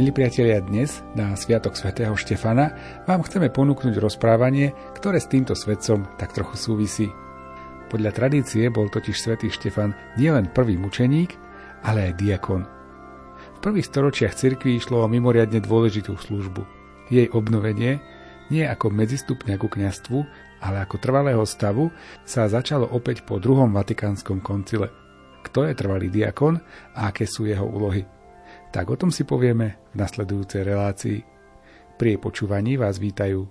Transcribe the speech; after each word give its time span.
Milí 0.00 0.16
priatelia, 0.16 0.64
dnes 0.64 1.04
na 1.12 1.36
Sviatok 1.36 1.76
svätého 1.76 2.16
Štefana 2.16 2.72
vám 3.04 3.20
chceme 3.20 3.52
ponúknuť 3.52 4.00
rozprávanie, 4.00 4.72
ktoré 4.96 5.20
s 5.20 5.28
týmto 5.28 5.52
svetcom 5.52 6.16
tak 6.16 6.32
trochu 6.32 6.56
súvisí. 6.56 7.12
Podľa 7.92 8.16
tradície 8.16 8.72
bol 8.72 8.88
totiž 8.88 9.12
svätý 9.12 9.52
Štefan 9.52 9.92
nielen 10.16 10.56
prvý 10.56 10.80
mučeník, 10.80 11.36
ale 11.84 12.08
aj 12.08 12.16
diakon. 12.16 12.64
V 12.64 13.58
prvých 13.60 13.92
storočiach 13.92 14.32
cirkvi 14.32 14.80
išlo 14.80 15.04
o 15.04 15.10
mimoriadne 15.12 15.60
dôležitú 15.60 16.16
službu. 16.16 16.64
Jej 17.12 17.28
obnovenie, 17.36 18.00
nie 18.48 18.64
ako 18.64 18.88
medzistupňa 18.88 19.60
ku 19.60 19.68
kňastvu, 19.68 20.18
ale 20.64 20.80
ako 20.80 20.96
trvalého 20.96 21.44
stavu, 21.44 21.92
sa 22.24 22.48
začalo 22.48 22.88
opäť 22.88 23.20
po 23.28 23.36
druhom 23.36 23.68
vatikánskom 23.76 24.40
koncile. 24.40 24.88
Kto 25.44 25.68
je 25.68 25.76
trvalý 25.76 26.08
diakon 26.08 26.56
a 26.96 27.12
aké 27.12 27.28
sú 27.28 27.44
jeho 27.44 27.68
úlohy? 27.68 28.19
Tak 28.70 28.86
o 28.86 28.94
tom 28.94 29.10
si 29.10 29.26
povieme 29.26 29.82
v 29.90 29.94
nasledujúcej 29.98 30.62
relácii. 30.62 31.18
Pri 31.98 32.14
jej 32.14 32.20
počúvaní 32.22 32.78
vás 32.78 33.02
vítajú 33.02 33.44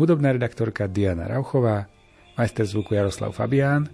hudobná 0.00 0.32
redaktorka 0.32 0.88
Diana 0.88 1.28
Rauchová, 1.28 1.92
majster 2.40 2.64
zvuku 2.64 2.96
Jaroslav 2.96 3.36
Fabián 3.36 3.92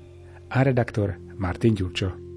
a 0.48 0.62
redaktor 0.62 1.19
Martin 1.35 1.75
Ďurčo. 1.75 2.28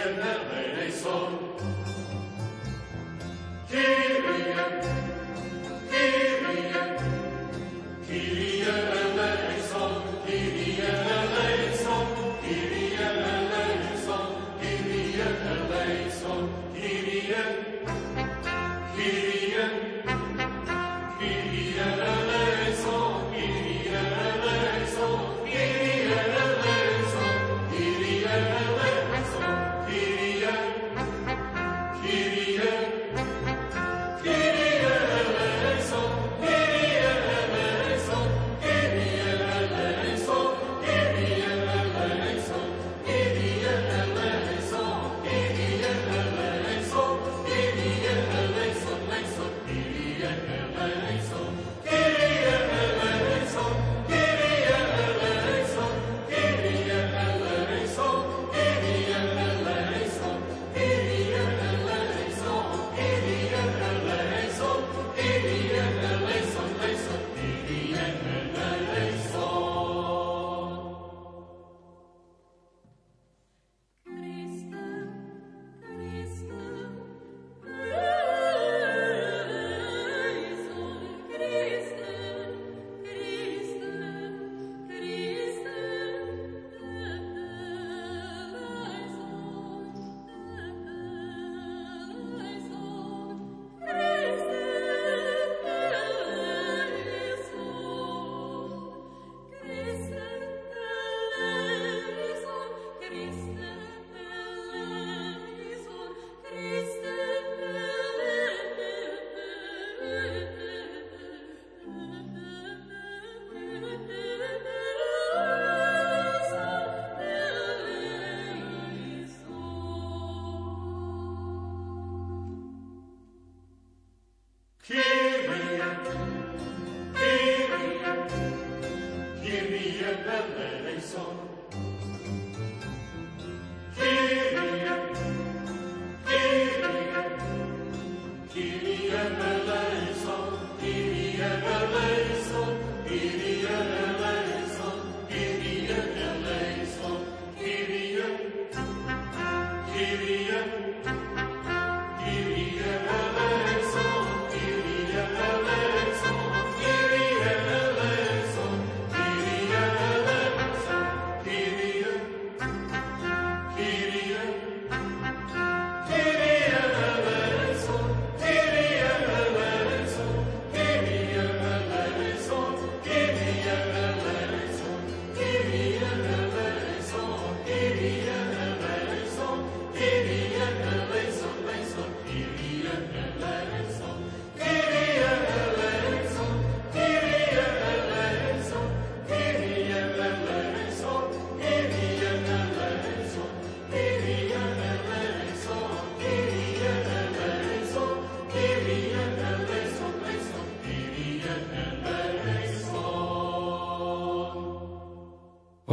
vierne, 0.00 0.32
nei, 0.52 0.74
nei, 0.76 0.92
son, 0.92 1.49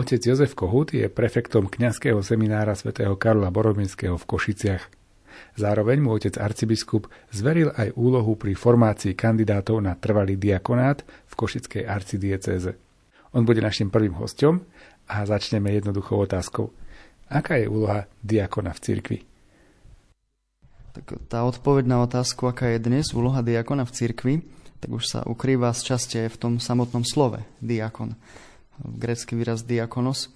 Otec 0.08 0.24
Jozef 0.24 0.56
Kohut 0.56 0.96
je 0.96 1.04
prefektom 1.12 1.68
kňazského 1.68 2.24
seminára 2.24 2.72
svätého 2.80 3.20
Karla 3.20 3.52
Borominského 3.52 4.16
v 4.16 4.24
Košiciach. 4.24 4.88
Zároveň 5.60 6.00
mu 6.00 6.16
otec 6.16 6.32
arcibiskup 6.40 7.12
zveril 7.28 7.76
aj 7.76 7.92
úlohu 8.00 8.40
pri 8.40 8.56
formácii 8.56 9.20
kandidátov 9.20 9.84
na 9.84 10.00
trvalý 10.00 10.40
diakonát 10.40 11.04
v 11.04 11.34
Košickej 11.36 11.84
arcidiecéze. 11.84 12.80
On 13.36 13.44
bude 13.44 13.60
našim 13.60 13.92
prvým 13.92 14.16
hostom 14.16 14.64
a 15.12 15.28
začneme 15.28 15.76
jednoduchou 15.76 16.24
otázkou. 16.24 16.72
Aká 17.28 17.60
je 17.60 17.68
úloha 17.68 18.08
diakona 18.24 18.72
v 18.72 18.80
cirkvi? 18.80 19.20
Tak 20.96 21.20
tá 21.28 21.44
odpoveď 21.44 21.84
na 21.84 22.00
otázku, 22.08 22.48
aká 22.48 22.72
je 22.72 22.80
dnes 22.80 23.12
úloha 23.12 23.44
diakona 23.44 23.84
v 23.84 23.92
cirkvi, 23.92 24.36
tak 24.80 24.88
už 24.88 25.04
sa 25.04 25.20
ukrýva 25.28 25.76
z 25.76 25.84
časti 25.84 26.32
v 26.32 26.38
tom 26.40 26.64
samotnom 26.64 27.04
slove 27.04 27.44
diakon. 27.60 28.16
Grécky 28.84 29.34
výraz 29.34 29.66
diakonos 29.66 30.30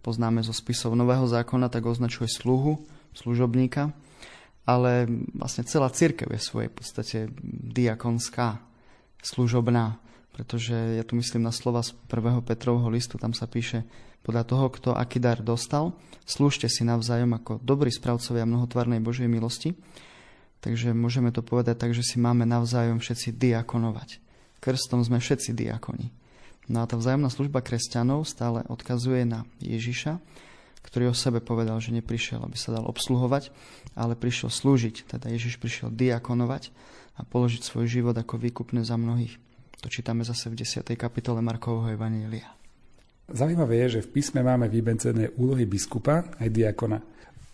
poznáme 0.00 0.40
zo 0.46 0.54
spisov 0.54 0.94
Nového 0.94 1.26
zákona, 1.26 1.66
tak 1.66 1.84
označuje 1.84 2.30
sluhu, 2.30 2.78
služobníka, 3.12 3.90
ale 4.62 5.10
vlastne 5.34 5.66
celá 5.66 5.90
církev 5.90 6.30
je 6.30 6.40
svojej 6.40 6.70
podstate 6.70 7.18
diakonská, 7.74 8.62
služobná, 9.20 9.98
pretože 10.30 10.74
ja 10.74 11.02
tu 11.02 11.18
myslím 11.18 11.42
na 11.42 11.50
slova 11.50 11.82
z 11.82 11.96
1. 12.06 12.46
Petrovho 12.46 12.86
listu, 12.86 13.18
tam 13.18 13.34
sa 13.34 13.50
píše 13.50 13.82
podľa 14.22 14.46
toho, 14.46 14.66
kto 14.70 14.88
aký 14.94 15.18
dar 15.18 15.42
dostal, 15.42 15.94
slúžte 16.22 16.70
si 16.70 16.86
navzájom 16.86 17.34
ako 17.34 17.58
dobrí 17.62 17.90
správcovia 17.90 18.46
mnohotvarnej 18.46 19.02
Božej 19.02 19.26
milosti, 19.26 19.74
Takže 20.66 20.90
môžeme 20.96 21.30
to 21.30 21.46
povedať 21.46 21.78
tak, 21.78 21.94
že 21.94 22.02
si 22.02 22.18
máme 22.18 22.42
navzájom 22.42 22.98
všetci 22.98 23.38
diakonovať. 23.38 24.18
Krstom 24.58 25.04
sme 25.06 25.22
všetci 25.22 25.54
diakoni. 25.54 26.10
No 26.66 26.82
a 26.82 26.88
tá 26.90 26.98
vzájomná 26.98 27.30
služba 27.30 27.62
kresťanov 27.62 28.26
stále 28.26 28.66
odkazuje 28.66 29.22
na 29.22 29.46
Ježiša, 29.62 30.18
ktorý 30.82 31.10
o 31.10 31.16
sebe 31.18 31.38
povedal, 31.38 31.78
že 31.78 31.94
neprišiel, 31.94 32.42
aby 32.42 32.58
sa 32.58 32.74
dal 32.74 32.86
obsluhovať, 32.86 33.50
ale 33.94 34.18
prišiel 34.18 34.50
slúžiť. 34.50 35.06
Teda 35.06 35.30
Ježiš 35.30 35.58
prišiel 35.62 35.94
diakonovať 35.94 36.70
a 37.18 37.26
položiť 37.26 37.62
svoj 37.62 37.86
život 37.86 38.14
ako 38.18 38.38
výkupné 38.38 38.82
za 38.82 38.98
mnohých. 38.98 39.38
To 39.82 39.88
čítame 39.90 40.26
zase 40.26 40.50
v 40.50 40.62
10. 40.62 40.82
kapitole 40.98 41.38
Markovho 41.42 41.86
Evanielia. 41.90 42.50
Zaujímavé 43.26 43.82
je, 43.86 43.98
že 43.98 44.04
v 44.06 44.12
písme 44.18 44.42
máme 44.46 44.70
vybencené 44.70 45.34
úlohy 45.34 45.66
biskupa 45.66 46.30
aj 46.38 46.48
diakona. 46.50 47.02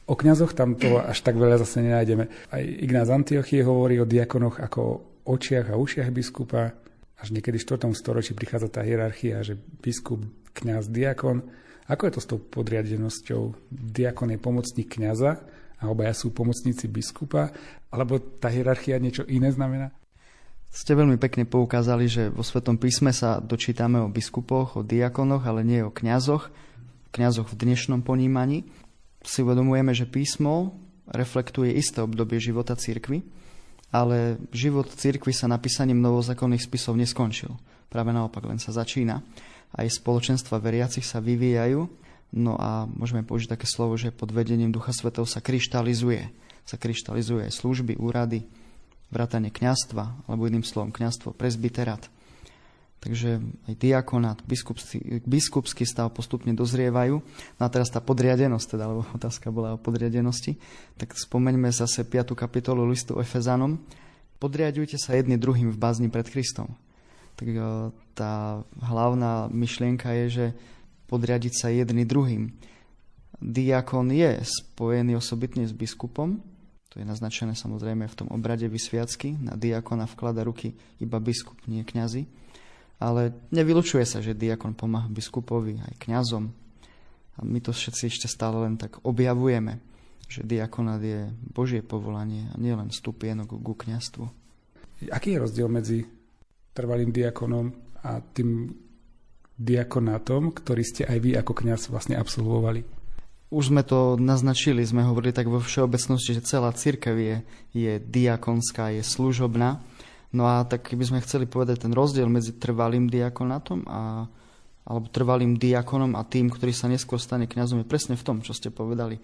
O 0.05 0.15
kňazoch 0.19 0.53
tam 0.53 0.77
to 0.77 1.01
až 1.01 1.25
tak 1.25 1.41
veľa 1.41 1.63
zase 1.65 1.81
nenájdeme. 1.81 2.29
Aj 2.53 2.61
Ignác 2.61 3.09
Antiochie 3.09 3.65
hovorí 3.65 3.97
o 3.97 4.09
diakonoch 4.09 4.61
ako 4.61 4.81
o 4.83 5.01
očiach 5.33 5.73
a 5.73 5.79
ušiach 5.81 6.11
biskupa. 6.13 6.75
Až 7.23 7.31
niekedy 7.31 7.63
v 7.63 7.67
4. 7.79 7.87
storočí 7.95 8.35
prichádza 8.35 8.67
tá 8.67 8.83
hierarchia, 8.83 9.47
že 9.47 9.55
biskup, 9.79 10.27
kňaz, 10.59 10.91
diakon. 10.91 11.47
Ako 11.87 12.11
je 12.11 12.13
to 12.19 12.21
s 12.21 12.27
tou 12.27 12.39
podriadenosťou? 12.43 13.71
Diakon 13.71 14.35
je 14.35 14.43
pomocník 14.43 14.99
kňaza 14.99 15.39
a 15.79 15.83
obaja 15.87 16.19
sú 16.19 16.35
pomocníci 16.35 16.91
biskupa? 16.91 17.55
Alebo 17.95 18.19
tá 18.19 18.51
hierarchia 18.51 18.99
niečo 18.99 19.23
iné 19.31 19.55
znamená? 19.55 19.95
Ste 20.73 20.99
veľmi 20.99 21.15
pekne 21.21 21.47
poukázali, 21.47 22.11
že 22.11 22.23
vo 22.33 22.43
Svetom 22.43 22.75
písme 22.75 23.15
sa 23.15 23.39
dočítame 23.39 24.03
o 24.03 24.11
biskupoch, 24.11 24.81
o 24.81 24.83
diakonoch, 24.83 25.47
ale 25.47 25.63
nie 25.63 25.85
o 25.85 25.95
kňazoch, 25.95 26.51
kňazoch 27.13 27.53
v 27.53 27.59
dnešnom 27.61 28.03
ponímaní 28.03 28.67
si 29.23 29.45
uvedomujeme, 29.45 29.93
že 29.95 30.09
písmo 30.11 30.75
reflektuje 31.07 31.77
isté 31.77 32.01
obdobie 32.03 32.41
života 32.41 32.75
cirkvy, 32.75 33.23
ale 33.93 34.41
život 34.51 34.89
cirkvy 34.89 35.37
sa 35.37 35.47
napísaním 35.47 36.01
novozákonných 36.01 36.65
spisov 36.65 36.97
neskončil. 36.97 37.53
Práve 37.93 38.11
naopak, 38.11 38.49
len 38.49 38.57
sa 38.57 38.73
začína. 38.73 39.21
Aj 39.73 39.85
spoločenstva 39.85 40.57
veriacich 40.57 41.05
sa 41.05 41.21
vyvíjajú, 41.21 41.81
no 42.37 42.57
a 42.57 42.89
môžeme 42.89 43.21
použiť 43.21 43.57
také 43.57 43.69
slovo, 43.69 44.01
že 44.01 44.13
pod 44.13 44.33
vedením 44.33 44.73
Ducha 44.73 44.97
Svetov 44.97 45.29
sa 45.29 45.45
kryštalizuje. 45.45 46.33
Sa 46.65 46.81
kryštalizuje 46.81 47.49
aj 47.49 47.53
služby, 47.53 48.01
úrady, 48.01 48.49
vrátanie 49.13 49.53
kňastva, 49.53 50.29
alebo 50.29 50.49
iným 50.49 50.65
slovom 50.65 50.89
kňastvo, 50.89 51.37
presbyterát. 51.37 52.12
Takže 53.03 53.43
aj 53.67 53.75
diakonát, 53.83 54.39
biskupský, 54.47 55.27
biskupský 55.27 55.83
stav 55.83 56.15
postupne 56.15 56.55
dozrievajú. 56.55 57.19
No 57.59 57.63
a 57.67 57.67
teraz 57.67 57.91
tá 57.91 57.99
podriadenosť, 57.99 58.79
teda, 58.79 58.95
lebo 58.95 59.03
otázka 59.19 59.51
bola 59.51 59.75
o 59.75 59.83
podriadenosti, 59.83 60.55
tak 60.95 61.19
spomeňme 61.19 61.67
zase 61.75 62.07
5. 62.07 62.39
kapitolu 62.39 62.87
listu 62.87 63.19
Efezanom. 63.19 63.83
Podriadujte 64.39 65.03
sa 65.03 65.19
jedni 65.19 65.35
druhým 65.35 65.75
v 65.75 65.81
bázni 65.83 66.07
pred 66.07 66.31
Kristom. 66.31 66.79
Tak 67.35 67.47
e, 67.51 67.59
tá 68.15 68.63
hlavná 68.79 69.51
myšlienka 69.51 70.15
je, 70.23 70.27
že 70.31 70.47
podriadiť 71.11 71.53
sa 71.59 71.75
jedni 71.75 72.07
druhým. 72.07 72.55
Diakon 73.43 74.15
je 74.15 74.47
spojený 74.47 75.19
osobitne 75.19 75.67
s 75.67 75.75
biskupom, 75.75 76.39
to 76.87 77.03
je 77.03 77.09
naznačené 77.09 77.59
samozrejme 77.59 78.07
v 78.07 78.15
tom 78.15 78.29
obrade 78.31 78.69
vysviacky. 78.69 79.35
Na 79.41 79.59
diakona 79.59 80.05
vklada 80.07 80.45
ruky 80.47 80.77
iba 81.03 81.19
biskup, 81.19 81.57
nie 81.67 81.83
kňazi 81.83 82.42
ale 83.03 83.35
nevylučuje 83.51 84.07
sa, 84.07 84.23
že 84.23 84.39
diakon 84.39 84.79
pomáha 84.79 85.11
biskupovi 85.11 85.83
aj 85.83 85.95
kňazom. 85.99 86.45
A 87.33 87.41
my 87.43 87.59
to 87.59 87.75
všetci 87.75 88.07
ešte 88.07 88.29
stále 88.31 88.63
len 88.63 88.79
tak 88.79 89.03
objavujeme, 89.03 89.83
že 90.31 90.47
diakonát 90.47 91.03
je 91.03 91.27
Božie 91.51 91.83
povolanie 91.83 92.47
a 92.53 92.57
nielen 92.63 92.95
stupienok 92.95 93.59
ku 93.59 93.75
kňastvu. 93.75 94.25
Aký 95.11 95.35
je 95.35 95.43
rozdiel 95.43 95.67
medzi 95.67 96.07
trvalým 96.71 97.11
diakonom 97.11 97.75
a 98.07 98.23
tým 98.23 98.71
diakonátom, 99.59 100.55
ktorý 100.55 100.83
ste 100.87 101.03
aj 101.03 101.19
vy 101.19 101.31
ako 101.35 101.53
kňaz 101.59 101.91
vlastne 101.91 102.15
absolvovali? 102.15 102.87
Už 103.53 103.69
sme 103.69 103.85
to 103.85 104.17
naznačili, 104.17 104.81
sme 104.81 105.05
hovorili 105.05 105.37
tak 105.37 105.51
vo 105.51 105.61
všeobecnosti, 105.61 106.41
že 106.41 106.49
celá 106.49 106.73
církev 106.73 107.13
je, 107.21 107.37
je 107.77 107.93
diakonská, 108.01 108.97
je 108.97 109.05
služobná 109.05 109.85
No 110.33 110.49
a 110.49 110.65
tak 110.65 110.89
keby 110.89 111.05
sme 111.05 111.25
chceli 111.25 111.45
povedať 111.45 111.85
ten 111.85 111.93
rozdiel 111.93 112.29
medzi 112.29 112.57
trvalým 112.57 113.09
diakonátom 113.09 113.85
a 113.89 114.01
alebo 114.83 115.07
trvalým 115.11 115.59
diakonom 115.59 116.19
a 116.19 116.27
tým, 116.27 116.51
ktorý 116.51 116.75
sa 116.75 116.91
neskôr 116.91 117.23
stane 117.23 117.47
kňazom, 117.47 117.83
je 117.83 117.87
presne 117.87 118.19
v 118.19 118.27
tom, 118.27 118.43
čo 118.43 118.51
ste 118.51 118.75
povedali. 118.75 119.23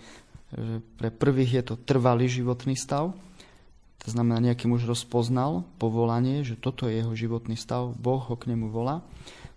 Že 0.54 0.74
pre 0.96 1.10
prvých 1.10 1.52
je 1.60 1.62
to 1.66 1.74
trvalý 1.82 2.30
životný 2.30 2.78
stav, 2.78 3.10
to 3.98 4.08
znamená, 4.14 4.38
nejaký 4.38 4.70
muž 4.70 4.86
rozpoznal 4.86 5.66
povolanie, 5.82 6.46
že 6.46 6.54
toto 6.54 6.86
je 6.86 7.02
jeho 7.02 7.10
životný 7.18 7.58
stav, 7.58 7.90
Boh 7.98 8.22
ho 8.22 8.38
k 8.38 8.54
nemu 8.54 8.70
volá. 8.70 9.02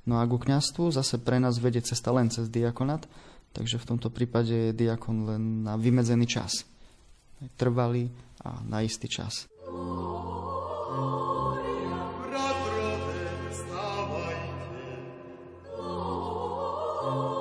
No 0.01 0.17
a 0.17 0.25
ku 0.25 0.41
kňastvu 0.41 0.89
zase 0.89 1.21
pre 1.21 1.37
nás 1.37 1.61
vedie 1.61 1.85
cesta 1.85 2.09
len 2.09 2.33
cez 2.33 2.49
diakonát, 2.49 3.05
takže 3.53 3.77
v 3.77 3.87
tomto 3.93 4.09
prípade 4.09 4.73
je 4.73 4.73
diakon 4.73 5.29
len 5.29 5.61
na 5.61 5.77
vymedzený 5.77 6.25
čas. 6.25 6.65
Trvalý 7.53 8.09
a 8.41 8.65
na 8.65 8.81
istý 8.81 9.05
čas. 9.05 9.45
Oh. 9.69 11.40
A 17.03 17.40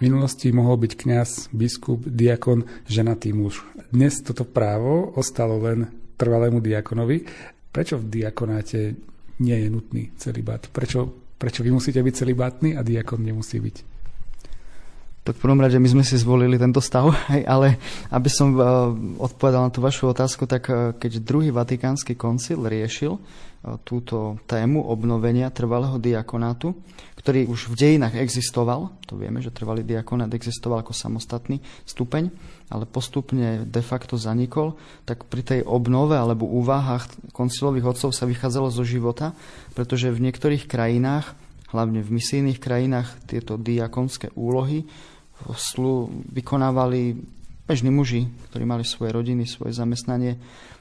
Minulosti 0.00 0.48
mohol 0.48 0.80
byť 0.80 0.92
kňaz, 0.96 1.52
biskup, 1.52 2.00
diakon, 2.08 2.64
ženatý 2.88 3.36
muž. 3.36 3.60
Dnes 3.92 4.16
toto 4.24 4.48
právo 4.48 5.12
ostalo 5.12 5.60
len 5.60 5.92
trvalému 6.16 6.64
diakonovi. 6.64 7.28
Prečo 7.68 8.00
v 8.00 8.08
diakonáte 8.08 8.96
nie 9.44 9.56
je 9.60 9.68
nutný 9.68 10.08
celibát? 10.16 10.64
Prečo, 10.72 11.12
prečo 11.36 11.60
vy 11.60 11.76
musíte 11.76 12.00
byť 12.00 12.16
celibátny 12.16 12.80
a 12.80 12.80
diakon 12.80 13.20
nemusí 13.20 13.60
byť? 13.60 13.76
Tak 15.20 15.36
v 15.36 15.42
prvom 15.44 15.60
rade 15.60 15.76
my 15.76 15.84
sme 15.84 16.00
si 16.00 16.16
zvolili 16.16 16.56
tento 16.56 16.80
stav, 16.80 17.12
ale 17.44 17.76
aby 18.08 18.28
som 18.32 18.56
uh, 18.56 18.88
odpovedal 19.20 19.68
na 19.68 19.70
tú 19.72 19.84
vašu 19.84 20.16
otázku, 20.16 20.48
tak 20.48 20.64
uh, 20.72 20.96
keď 20.96 21.20
druhý 21.20 21.52
vatikánsky 21.52 22.16
koncil 22.16 22.64
riešil 22.64 23.20
uh, 23.20 23.20
túto 23.84 24.40
tému 24.48 24.80
obnovenia 24.80 25.52
trvalého 25.52 26.00
diakonátu, 26.00 26.72
ktorý 27.20 27.52
už 27.52 27.68
v 27.68 27.76
dejinách 27.76 28.16
existoval, 28.16 28.96
to 29.04 29.20
vieme, 29.20 29.44
že 29.44 29.52
trvalý 29.52 29.84
diakonát 29.84 30.32
existoval 30.32 30.80
ako 30.80 30.96
samostatný 30.96 31.60
stupeň, 31.84 32.32
ale 32.72 32.88
postupne 32.88 33.68
de 33.68 33.82
facto 33.84 34.16
zanikol, 34.16 34.80
tak 35.04 35.28
pri 35.28 35.44
tej 35.44 35.60
obnove 35.68 36.16
alebo 36.16 36.48
úvahách 36.48 37.30
koncilových 37.36 37.92
odcov 37.92 38.16
sa 38.16 38.24
vychádzalo 38.24 38.72
zo 38.72 38.88
života, 38.88 39.36
pretože 39.76 40.08
v 40.08 40.24
niektorých 40.24 40.64
krajinách 40.64 41.36
hlavne 41.70 42.00
v 42.00 42.16
misijných 42.16 42.58
krajinách 42.58 43.12
tieto 43.28 43.60
diakonské 43.60 44.32
úlohy 44.34 44.88
vykonávali 46.34 47.20
bežní 47.64 47.94
muži, 47.94 48.26
ktorí 48.50 48.64
mali 48.66 48.82
svoje 48.82 49.14
rodiny, 49.14 49.46
svoje 49.46 49.76
zamestnanie. 49.78 50.40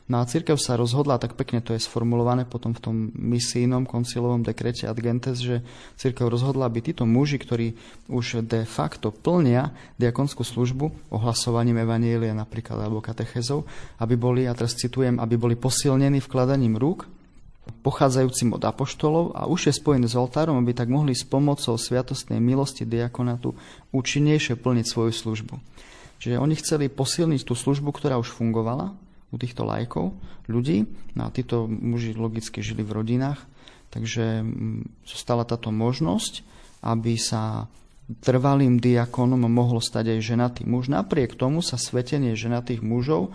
No 0.10 0.18
a 0.18 0.26
církev 0.26 0.58
sa 0.58 0.74
rozhodla, 0.74 1.22
tak 1.22 1.38
pekne 1.38 1.62
to 1.62 1.78
je 1.78 1.86
sformulované 1.86 2.50
potom 2.50 2.74
v 2.74 2.82
tom 2.82 2.96
misijnom 3.14 3.86
koncilovom 3.86 4.42
dekrete 4.42 4.90
Ad 4.90 4.98
Gentes, 4.98 5.38
že 5.38 5.62
církev 6.02 6.26
rozhodla, 6.26 6.66
aby 6.66 6.82
títo 6.82 7.06
muži, 7.06 7.38
ktorí 7.38 7.78
už 8.10 8.42
de 8.42 8.66
facto 8.66 9.14
plnia 9.14 9.70
diakonskú 10.02 10.42
službu 10.42 11.14
ohlasovaním 11.14 11.86
evanielia 11.86 12.34
napríklad 12.34 12.82
alebo 12.82 13.06
katechezov, 13.06 13.70
aby 14.02 14.18
boli, 14.18 14.50
a 14.50 14.58
teraz 14.58 14.74
citujem, 14.74 15.22
aby 15.22 15.38
boli 15.38 15.54
posilnení 15.54 16.26
vkladaním 16.26 16.82
rúk 16.82 17.06
pochádzajúcim 17.70 18.58
od 18.58 18.66
apoštolov 18.66 19.38
a 19.38 19.46
už 19.46 19.70
je 19.70 19.78
spojený 19.78 20.10
s 20.10 20.18
oltárom, 20.18 20.58
aby 20.58 20.74
tak 20.74 20.90
mohli 20.90 21.14
s 21.14 21.22
pomocou 21.22 21.78
sviatostnej 21.78 22.42
milosti 22.42 22.82
diakonátu 22.82 23.54
účinnejšie 23.94 24.58
plniť 24.58 24.86
svoju 24.90 25.14
službu. 25.14 25.56
Čiže 26.18 26.42
oni 26.42 26.58
chceli 26.58 26.90
posilniť 26.90 27.46
tú 27.46 27.54
službu, 27.54 27.94
ktorá 27.94 28.18
už 28.18 28.34
fungovala 28.34 28.98
u 29.30 29.36
týchto 29.38 29.66
lajkov, 29.66 30.14
ľudí, 30.50 30.90
no 31.14 31.30
a 31.30 31.34
títo 31.34 31.70
muži 31.70 32.18
logicky 32.18 32.66
žili 32.66 32.82
v 32.82 32.96
rodinách, 32.98 33.40
takže 33.94 34.42
mm, 34.42 35.06
zostala 35.06 35.46
táto 35.46 35.70
možnosť, 35.70 36.42
aby 36.82 37.14
sa 37.20 37.70
trvalým 38.26 38.82
diakonom 38.82 39.46
mohol 39.46 39.78
stať 39.86 40.18
aj 40.18 40.20
ženatý 40.26 40.62
muž. 40.66 40.90
Napriek 40.90 41.38
tomu 41.38 41.62
sa 41.62 41.78
svetenie 41.78 42.34
ženatých 42.34 42.82
mužov 42.82 43.30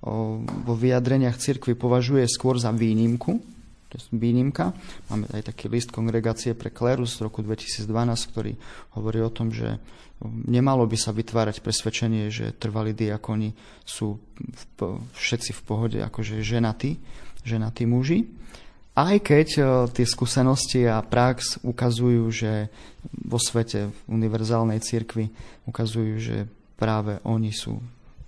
vo 0.00 0.74
vyjadreniach 0.78 1.36
cirkvi 1.36 1.76
považuje 1.76 2.24
skôr 2.24 2.56
za 2.56 2.72
výnimku, 2.72 3.42
to 3.90 3.98
je 3.98 4.06
výnimka. 4.14 4.70
Máme 5.10 5.26
aj 5.34 5.50
taký 5.50 5.66
list 5.66 5.90
kongregácie 5.90 6.54
pre 6.54 6.70
klerus 6.70 7.18
z 7.18 7.26
roku 7.26 7.42
2012, 7.42 7.90
ktorý 8.30 8.54
hovorí 8.94 9.18
o 9.18 9.34
tom, 9.34 9.50
že 9.50 9.82
nemalo 10.22 10.86
by 10.86 10.94
sa 10.94 11.10
vytvárať 11.10 11.58
presvedčenie, 11.58 12.30
že 12.30 12.54
trvalí 12.54 12.94
diakoni 12.94 13.50
sú 13.82 14.20
v, 14.38 14.62
všetci 15.18 15.50
v 15.56 15.60
pohode, 15.66 15.98
akože 15.98 16.38
ženatí, 16.44 17.02
ženatí 17.42 17.84
muži. 17.88 18.30
Aj 18.94 19.16
keď 19.16 19.48
e, 19.56 19.62
tie 19.96 20.06
skúsenosti 20.06 20.84
a 20.84 21.00
prax 21.00 21.62
ukazujú, 21.64 22.24
že 22.28 22.68
vo 23.26 23.40
svete 23.40 23.88
v 23.88 23.98
univerzálnej 24.12 24.82
cirkvi 24.82 25.32
ukazujú, 25.64 26.14
že 26.20 26.36
práve 26.76 27.16
oni 27.24 27.54
sú 27.54 27.80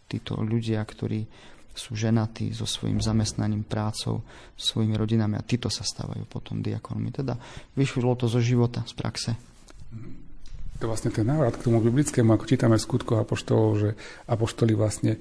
títo 0.09 0.41
ľudia, 0.41 0.81
ktorí 0.81 1.29
sú 1.73 1.97
ženatí 1.97 2.53
so 2.53 2.69
svojím 2.69 3.01
zamestnaním, 3.01 3.65
prácou, 3.65 4.21
svojimi 4.57 4.95
rodinami 4.97 5.41
a 5.41 5.47
títo 5.47 5.73
sa 5.73 5.85
stávajú 5.85 6.29
potom 6.29 6.61
diakonmi. 6.61 7.09
Teda 7.09 7.41
vyšlo 7.77 8.13
to 8.17 8.29
zo 8.29 8.45
života, 8.45 8.85
z 8.85 8.93
praxe. 8.93 9.31
To 10.81 10.91
vlastne 10.91 11.15
ten 11.15 11.25
návrat 11.25 11.57
k 11.57 11.65
tomu 11.65 11.81
biblickému, 11.81 12.35
ako 12.35 12.45
čítame 12.45 12.77
v 12.77 12.85
skutkoch 12.85 13.23
apoštolov, 13.23 13.71
že 13.79 13.91
apoštoli 14.27 14.73
vlastne 14.75 15.17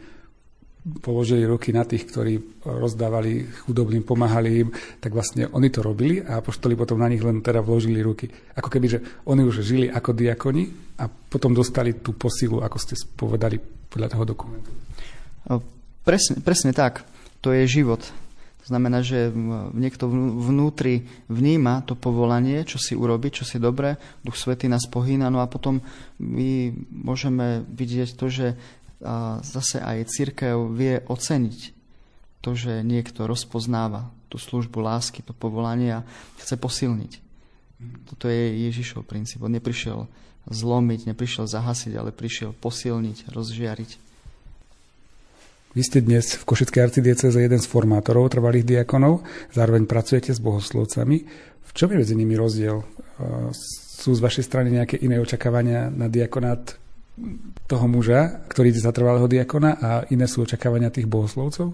položili 0.82 1.46
ruky 1.46 1.70
na 1.70 1.86
tých, 1.86 2.10
ktorí 2.10 2.66
rozdávali 2.66 3.46
chudobným, 3.70 4.02
pomáhali 4.02 4.66
im, 4.66 4.74
tak 4.98 5.14
vlastne 5.14 5.46
oni 5.54 5.70
to 5.70 5.86
robili 5.86 6.18
a 6.26 6.42
apoštoli 6.42 6.74
potom 6.74 6.98
na 6.98 7.06
nich 7.06 7.22
len 7.22 7.46
teda 7.46 7.62
vložili 7.62 8.02
ruky. 8.02 8.26
Ako 8.58 8.70
keby, 8.74 8.88
že 8.90 9.00
oni 9.30 9.46
už 9.46 9.62
žili 9.62 9.86
ako 9.94 10.18
diakoni 10.18 10.98
a 10.98 11.06
potom 11.06 11.54
dostali 11.54 12.02
tú 12.02 12.18
posilu, 12.18 12.66
ako 12.66 12.78
ste 12.82 12.98
povedali 13.14 13.62
podľa 13.62 14.08
toho 14.10 14.26
dokumentu. 14.26 14.70
Presne, 16.02 16.42
presne 16.42 16.72
tak. 16.74 17.06
To 17.46 17.54
je 17.54 17.70
život. 17.70 18.02
To 18.62 18.66
znamená, 18.70 19.02
že 19.02 19.34
niekto 19.74 20.06
vnútri 20.10 21.10
vníma 21.26 21.82
to 21.82 21.98
povolanie, 21.98 22.62
čo 22.62 22.78
si 22.78 22.94
urobi, 22.94 23.34
čo 23.34 23.42
si 23.42 23.58
dobre, 23.58 23.98
Duch 24.22 24.38
Svety 24.38 24.70
nás 24.70 24.86
pohýna, 24.86 25.34
no 25.34 25.42
a 25.42 25.50
potom 25.50 25.82
my 26.22 26.70
môžeme 26.94 27.66
vidieť 27.66 28.14
to, 28.14 28.30
že 28.30 28.48
zase 29.42 29.82
aj 29.82 30.14
církev 30.14 30.70
vie 30.78 31.02
oceniť 31.02 31.74
to, 32.46 32.54
že 32.54 32.86
niekto 32.86 33.26
rozpoznáva 33.26 34.14
tú 34.30 34.38
službu 34.38 34.78
lásky, 34.78 35.26
to 35.26 35.34
povolanie 35.34 36.02
a 36.02 36.06
chce 36.38 36.54
posilniť. 36.54 37.18
Toto 38.14 38.30
je 38.30 38.70
Ježišov 38.70 39.02
princíp. 39.10 39.42
On 39.42 39.50
neprišiel 39.50 40.06
zlomiť, 40.46 41.10
neprišiel 41.10 41.50
zahasiť, 41.50 41.98
ale 41.98 42.14
prišiel 42.14 42.54
posilniť, 42.54 43.34
rozžiariť. 43.34 44.11
Vy 45.72 45.88
ste 45.88 46.04
dnes 46.04 46.36
v 46.36 46.44
Košickej 46.44 46.84
arcidieceze 46.84 47.40
jeden 47.40 47.64
z 47.64 47.64
formátorov 47.64 48.28
trvalých 48.28 48.68
diakonov, 48.68 49.24
zároveň 49.56 49.88
pracujete 49.88 50.36
s 50.36 50.44
bohoslovcami. 50.44 51.24
V 51.64 51.72
čom 51.72 51.96
je 51.96 52.04
medzi 52.04 52.12
nimi 52.12 52.36
rozdiel? 52.36 52.84
Sú 53.56 54.12
z 54.12 54.20
vašej 54.20 54.44
strany 54.44 54.68
nejaké 54.76 55.00
iné 55.00 55.16
očakávania 55.24 55.88
na 55.88 56.12
diakonát 56.12 56.76
toho 57.72 57.86
muža, 57.88 58.44
ktorý 58.52 58.76
ide 58.76 58.84
za 58.84 58.92
trvalého 58.92 59.32
diakona 59.32 59.80
a 59.80 59.90
iné 60.12 60.28
sú 60.28 60.44
očakávania 60.44 60.92
tých 60.92 61.08
bohoslovcov? 61.08 61.72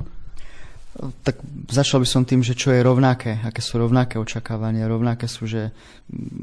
Tak 1.26 1.42
začal 1.74 1.98
by 1.98 2.08
som 2.10 2.22
tým, 2.22 2.46
že 2.46 2.54
čo 2.54 2.70
je 2.70 2.86
rovnaké, 2.86 3.42
aké 3.42 3.66
sú 3.66 3.82
rovnaké 3.82 4.22
očakávania. 4.22 4.86
Rovnaké 4.86 5.26
sú, 5.26 5.50
že 5.50 5.74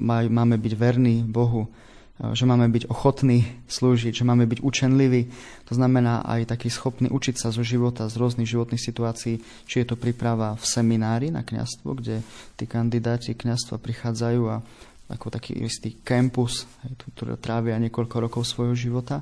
máme 0.02 0.58
byť 0.58 0.74
verní 0.74 1.22
Bohu, 1.22 1.70
že 2.14 2.46
máme 2.46 2.70
byť 2.70 2.86
ochotní 2.86 3.42
slúžiť, 3.66 4.22
že 4.22 4.24
máme 4.24 4.46
byť 4.46 4.62
učenliví. 4.62 5.26
To 5.66 5.74
znamená 5.74 6.22
aj 6.22 6.54
taký 6.54 6.70
schopný 6.70 7.10
učiť 7.10 7.34
sa 7.42 7.50
zo 7.50 7.66
života, 7.66 8.06
z 8.06 8.14
rôznych 8.22 8.46
životných 8.46 8.78
situácií, 8.78 9.42
či 9.66 9.82
je 9.82 9.86
to 9.90 9.98
príprava 9.98 10.54
v 10.54 10.62
seminári 10.62 11.34
na 11.34 11.42
kňazstvo, 11.42 11.90
kde 11.98 12.22
tí 12.54 12.70
kandidáti 12.70 13.34
kňazstva 13.34 13.82
prichádzajú 13.82 14.42
a 14.46 14.62
ako 15.10 15.26
taký 15.28 15.58
istý 15.58 15.98
campus, 16.06 16.70
ktorý 17.18 17.34
trávia 17.36 17.76
niekoľko 17.82 18.16
rokov 18.22 18.46
svojho 18.46 18.78
života, 18.78 19.20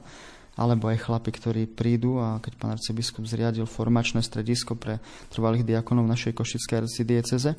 alebo 0.52 0.92
aj 0.92 1.00
chlapi, 1.00 1.32
ktorí 1.32 1.62
prídu 1.64 2.20
a 2.20 2.37
keď 2.44 2.52
pán 2.61 2.70
arcibiskup 2.76 3.25
zriadil 3.25 3.64
formačné 3.64 4.20
stredisko 4.20 4.76
pre 4.76 5.00
trvalých 5.32 5.64
diakonov 5.64 6.04
našej 6.04 6.37
košickej 6.37 6.76
arcidieceze, 6.84 7.56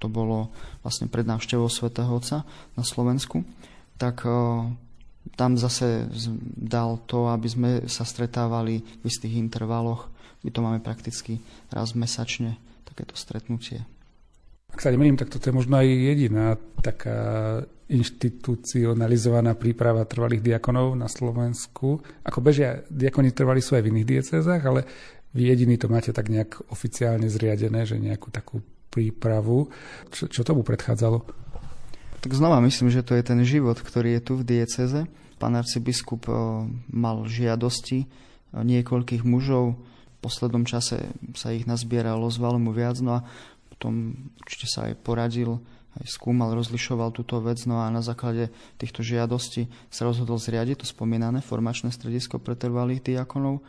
to 0.00 0.08
bolo 0.08 0.48
vlastne 0.80 1.12
pred 1.12 1.28
návštevou 1.28 1.68
svätého 1.68 2.08
Otca 2.08 2.48
na 2.72 2.84
Slovensku, 2.84 3.44
tak 3.96 4.22
tam 5.34 5.58
zase 5.58 6.06
dal 6.56 7.02
to, 7.10 7.28
aby 7.28 7.48
sme 7.50 7.70
sa 7.90 8.06
stretávali 8.06 8.80
v 8.80 9.04
istých 9.04 9.36
intervaloch. 9.36 10.08
My 10.46 10.54
to 10.54 10.62
máme 10.62 10.78
prakticky 10.78 11.42
raz 11.74 11.98
mesačne, 11.98 12.56
takéto 12.86 13.18
stretnutie. 13.18 13.82
Ak 14.70 14.84
sa 14.84 14.92
nemýlim, 14.92 15.18
tak 15.18 15.32
toto 15.32 15.48
je 15.48 15.56
možno 15.56 15.80
aj 15.80 15.88
jediná 15.88 16.54
taká 16.84 17.18
inštitucionalizovaná 17.86 19.54
príprava 19.54 20.02
trvalých 20.04 20.42
diakonov 20.42 20.98
na 20.98 21.06
Slovensku. 21.06 22.02
Ako 22.26 22.42
bežia, 22.42 22.82
diakoni 22.90 23.30
trvali 23.30 23.62
sú 23.62 23.78
aj 23.78 23.82
v 23.86 23.90
iných 23.94 24.10
diecezách, 24.10 24.62
ale 24.66 24.80
vy 25.32 25.54
jediný 25.54 25.78
to 25.78 25.86
máte 25.86 26.10
tak 26.10 26.28
nejak 26.28 26.66
oficiálne 26.70 27.30
zriadené, 27.30 27.86
že 27.86 28.00
nejakú 28.00 28.28
takú 28.34 28.58
prípravu. 28.90 29.70
Čo, 30.10 30.26
čo 30.26 30.40
tomu 30.42 30.66
predchádzalo? 30.66 31.45
Tak 32.26 32.34
znova 32.34 32.58
myslím, 32.58 32.90
že 32.90 33.06
to 33.06 33.14
je 33.14 33.22
ten 33.22 33.38
život, 33.46 33.78
ktorý 33.78 34.18
je 34.18 34.22
tu 34.26 34.34
v 34.34 34.42
dieceze. 34.42 35.06
Pán 35.38 35.54
arcibiskup 35.54 36.26
eh, 36.26 36.34
mal 36.90 37.22
žiadosti 37.22 38.02
eh, 38.02 38.06
niekoľkých 38.50 39.22
mužov. 39.22 39.78
V 39.78 40.18
poslednom 40.26 40.66
čase 40.66 41.06
sa 41.38 41.54
ich 41.54 41.70
nazbieralo, 41.70 42.26
zvalo 42.26 42.58
mu 42.58 42.74
viac, 42.74 42.98
no 42.98 43.22
a 43.22 43.24
potom 43.70 44.18
určite 44.42 44.66
sa 44.66 44.90
aj 44.90 44.98
poradil, 45.06 45.62
aj 46.02 46.06
skúmal, 46.10 46.50
rozlišoval 46.58 47.14
túto 47.14 47.38
vec, 47.38 47.62
no 47.62 47.78
a 47.78 47.94
na 47.94 48.02
základe 48.02 48.50
týchto 48.74 49.06
žiadostí 49.06 49.70
sa 49.86 50.10
rozhodol 50.10 50.42
zriadiť 50.42 50.82
to 50.82 50.86
spomínané 50.90 51.46
formačné 51.46 51.94
stredisko 51.94 52.42
pre 52.42 52.58
trvalých 52.58 53.06
diakonov. 53.06 53.62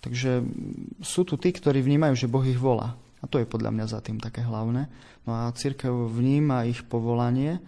Takže 0.00 0.40
sú 1.04 1.28
tu 1.28 1.36
tí, 1.36 1.52
ktorí 1.52 1.84
vnímajú, 1.84 2.16
že 2.16 2.32
Boh 2.32 2.48
ich 2.48 2.56
volá. 2.56 2.96
A 3.20 3.28
to 3.28 3.36
je 3.36 3.44
podľa 3.44 3.70
mňa 3.76 3.86
za 3.86 4.00
tým 4.00 4.16
také 4.16 4.40
hlavné. 4.40 4.88
No 5.28 5.36
a 5.36 5.52
církev 5.52 5.92
vníma 5.92 6.64
ich 6.64 6.80
povolanie, 6.88 7.60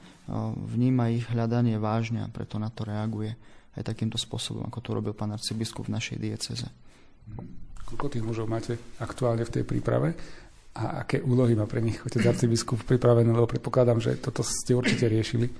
vníma 0.56 1.12
ich 1.12 1.28
hľadanie 1.28 1.76
vážne 1.76 2.24
a 2.24 2.32
preto 2.32 2.56
na 2.56 2.72
to 2.72 2.88
reaguje 2.88 3.36
aj 3.76 3.84
takýmto 3.84 4.16
spôsobom, 4.16 4.64
ako 4.68 4.80
to 4.80 4.90
robil 4.96 5.12
pán 5.16 5.32
arcibiskup 5.32 5.88
v 5.88 5.94
našej 5.96 6.16
dieceze. 6.20 6.68
Koľko 7.84 8.08
tých 8.08 8.24
mužov 8.24 8.48
máte 8.48 8.80
aktuálne 9.00 9.44
v 9.44 9.52
tej 9.60 9.64
príprave? 9.68 10.16
A 10.72 11.04
aké 11.04 11.20
úlohy 11.20 11.52
má 11.52 11.68
pre 11.68 11.84
nich 11.84 12.00
otec 12.00 12.24
arcibiskup 12.24 12.80
pripravené? 12.88 13.28
Lebo 13.28 13.44
predpokladám, 13.44 14.00
že 14.00 14.16
toto 14.16 14.40
ste 14.40 14.72
určite 14.72 15.04
riešili. 15.04 15.52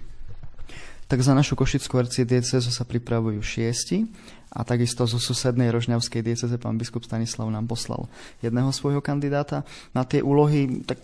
Tak 1.13 1.21
za 1.21 1.37
našu 1.37 1.61
košickú 1.61 2.01
arcidiecezu 2.01 2.73
sa 2.73 2.89
pripravujú 2.89 3.45
šiesti 3.45 4.09
a 4.49 4.65
takisto 4.65 5.05
zo 5.05 5.21
susednej 5.21 5.69
rožňavskej 5.69 6.25
dieceze 6.25 6.57
pán 6.57 6.81
biskup 6.81 7.05
Stanislav 7.05 7.53
nám 7.53 7.69
poslal 7.69 8.09
jedného 8.41 8.73
svojho 8.73 9.05
kandidáta. 9.05 9.61
Na 9.93 10.09
tie 10.09 10.25
úlohy, 10.25 10.81
tak 10.89 10.97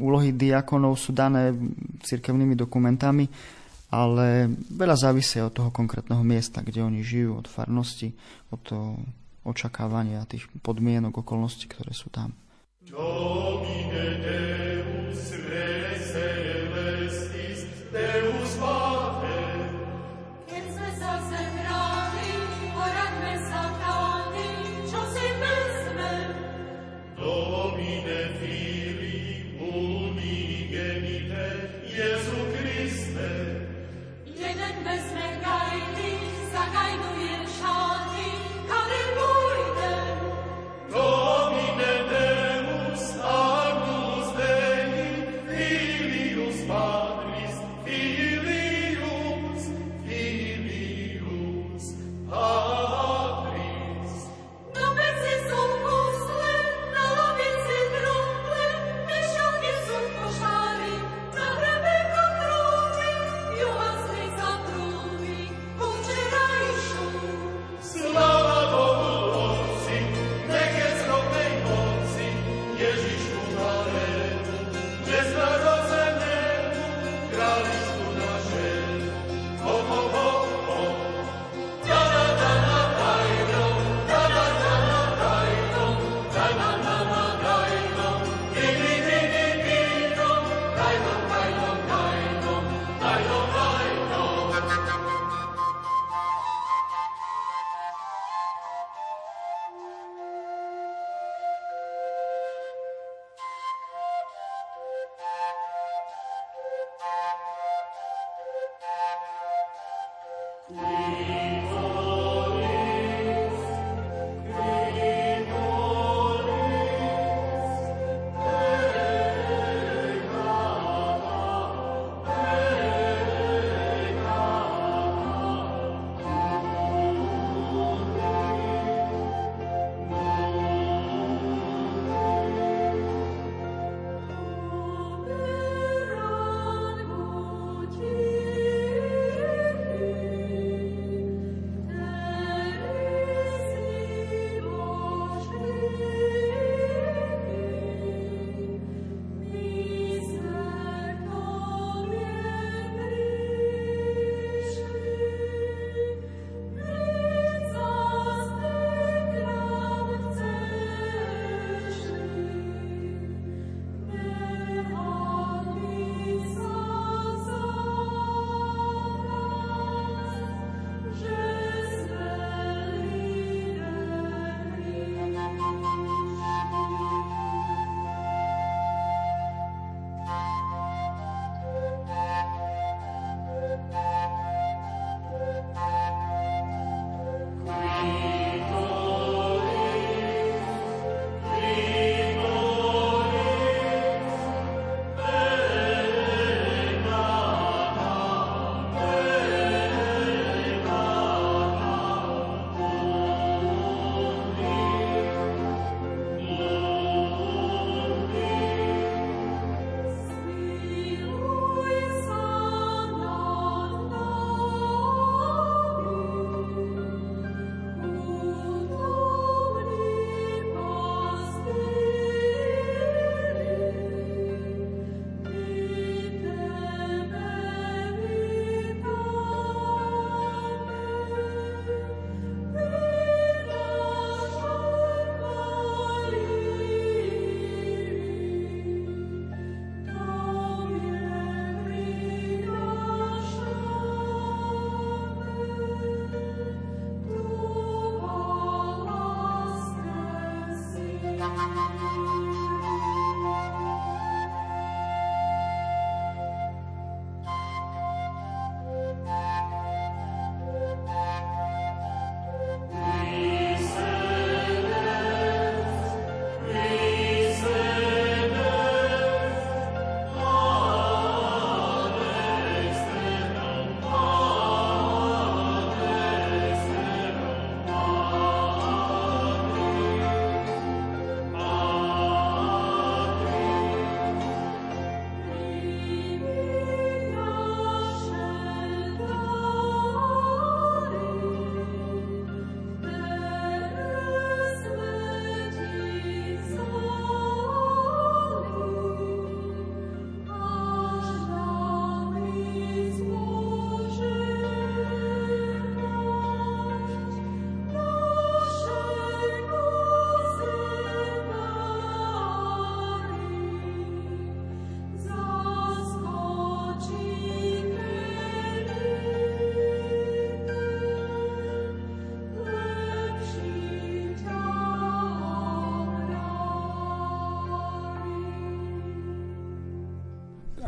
úlohy 0.00 0.32
diakonov 0.32 0.96
sú 0.96 1.12
dané 1.12 1.52
cirkevnými 2.08 2.56
dokumentami, 2.56 3.28
ale 3.92 4.48
veľa 4.72 4.96
závisí 4.96 5.44
od 5.44 5.52
toho 5.52 5.68
konkrétneho 5.68 6.24
miesta, 6.24 6.64
kde 6.64 6.80
oni 6.80 7.04
žijú, 7.04 7.36
od 7.36 7.52
farnosti, 7.52 8.16
od 8.48 8.64
toho 8.64 8.96
očakávania 9.44 10.24
tých 10.24 10.48
podmienok, 10.64 11.20
okolností, 11.20 11.68
ktoré 11.68 11.92
sú 11.92 12.08
tam. 12.08 12.32
Domine 12.88 14.24
Deus 14.24 15.36
Deus 17.92 18.29
Christmas. 18.60 18.89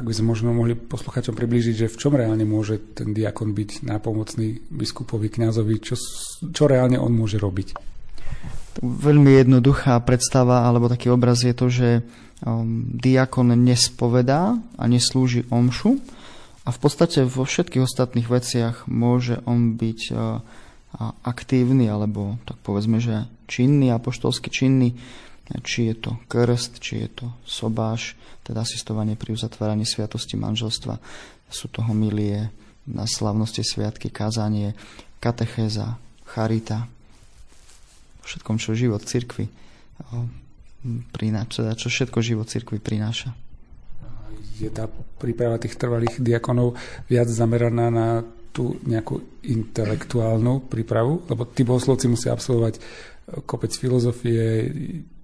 Ak 0.03 0.11
by 0.11 0.19
sme 0.19 0.35
možno 0.35 0.51
mohli 0.51 0.75
posluchačom 0.75 1.39
priblížiť, 1.39 1.87
že 1.87 1.93
v 1.93 1.95
čom 1.95 2.19
reálne 2.19 2.43
môže 2.43 2.83
ten 2.99 3.15
diakon 3.15 3.55
byť 3.55 3.87
nápomocný 3.87 4.67
biskupovi, 4.67 5.31
kňazovi, 5.31 5.79
čo, 5.79 5.95
čo 6.51 6.65
reálne 6.67 6.99
on 6.99 7.15
môže 7.15 7.39
robiť? 7.39 7.79
Veľmi 8.83 9.31
jednoduchá 9.39 10.03
predstava 10.03 10.67
alebo 10.67 10.91
taký 10.91 11.15
obraz 11.15 11.47
je 11.47 11.55
to, 11.55 11.71
že 11.71 11.89
um, 12.43 12.91
diakon 12.99 13.55
nespovedá 13.55 14.59
a 14.75 14.85
neslúži 14.91 15.47
omšu 15.55 16.03
a 16.67 16.75
v 16.75 16.79
podstate 16.83 17.23
vo 17.23 17.47
všetkých 17.47 17.87
ostatných 17.87 18.27
veciach 18.27 18.91
môže 18.91 19.39
on 19.47 19.79
byť 19.79 20.01
uh, 20.11 20.43
aktívny 21.23 21.87
alebo 21.87 22.43
tak 22.43 22.59
povedzme, 22.67 22.99
že 22.99 23.31
činný, 23.47 23.95
apoštolsky 23.95 24.51
činný 24.51 24.99
či 25.63 25.91
je 25.91 25.95
to 25.99 26.11
krst, 26.31 26.79
či 26.79 27.07
je 27.07 27.09
to 27.23 27.27
sobáš, 27.43 28.15
teda 28.47 28.63
asistovanie 28.63 29.19
pri 29.19 29.35
uzatváraní 29.35 29.85
sviatosti 29.85 30.39
manželstva. 30.39 30.99
Sú 31.53 31.69
to 31.69 31.85
homilie 31.85 32.49
na 32.89 33.07
slavnosti 33.07 33.63
sviatky, 33.63 34.11
kázanie, 34.11 34.75
katechéza, 35.23 35.99
charita, 36.27 36.89
všetkom, 38.27 38.57
čo 38.59 38.75
život 38.75 39.03
cirkvi 39.05 39.47
prináša, 41.15 41.63
teda 41.63 41.73
čo 41.79 41.89
všetko 41.91 42.19
život 42.23 42.51
cirkvi 42.51 42.83
prináša. 42.83 43.31
Je 44.59 44.71
tá 44.71 44.91
príprava 45.19 45.59
tých 45.59 45.79
trvalých 45.79 46.19
diakonov 46.19 46.75
viac 47.07 47.31
zameraná 47.31 47.87
na 47.91 48.09
tú 48.53 48.77
nejakú 48.85 49.43
intelektuálnu 49.49 50.69
prípravu, 50.69 51.25
lebo 51.27 51.49
tí 51.49 51.65
bohoslovci 51.65 52.07
musia 52.07 52.37
absolvovať 52.37 52.79
kopec 53.49 53.73
filozofie, 53.73 54.69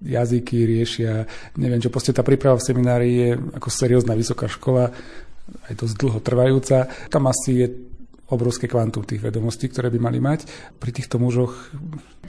jazyky 0.01 0.57
riešia, 0.65 1.29
neviem 1.61 1.77
čo, 1.77 1.93
proste 1.93 2.15
tá 2.15 2.25
príprava 2.25 2.57
v 2.57 2.65
seminári 2.65 3.09
je 3.09 3.29
ako 3.57 3.69
seriózna 3.69 4.17
vysoká 4.17 4.49
škola, 4.49 4.89
aj 5.69 5.73
dosť 5.77 5.95
dlho 5.97 6.19
trvajúca. 6.21 6.89
Tam 7.09 7.25
asi 7.29 7.51
je 7.65 7.67
obrovské 8.29 8.69
kvantum 8.69 9.01
tých 9.01 9.25
vedomostí, 9.25 9.69
ktoré 9.69 9.89
by 9.89 9.99
mali 9.99 10.21
mať. 10.21 10.45
Pri 10.77 10.93
týchto 10.93 11.17
mužoch, 11.17 11.73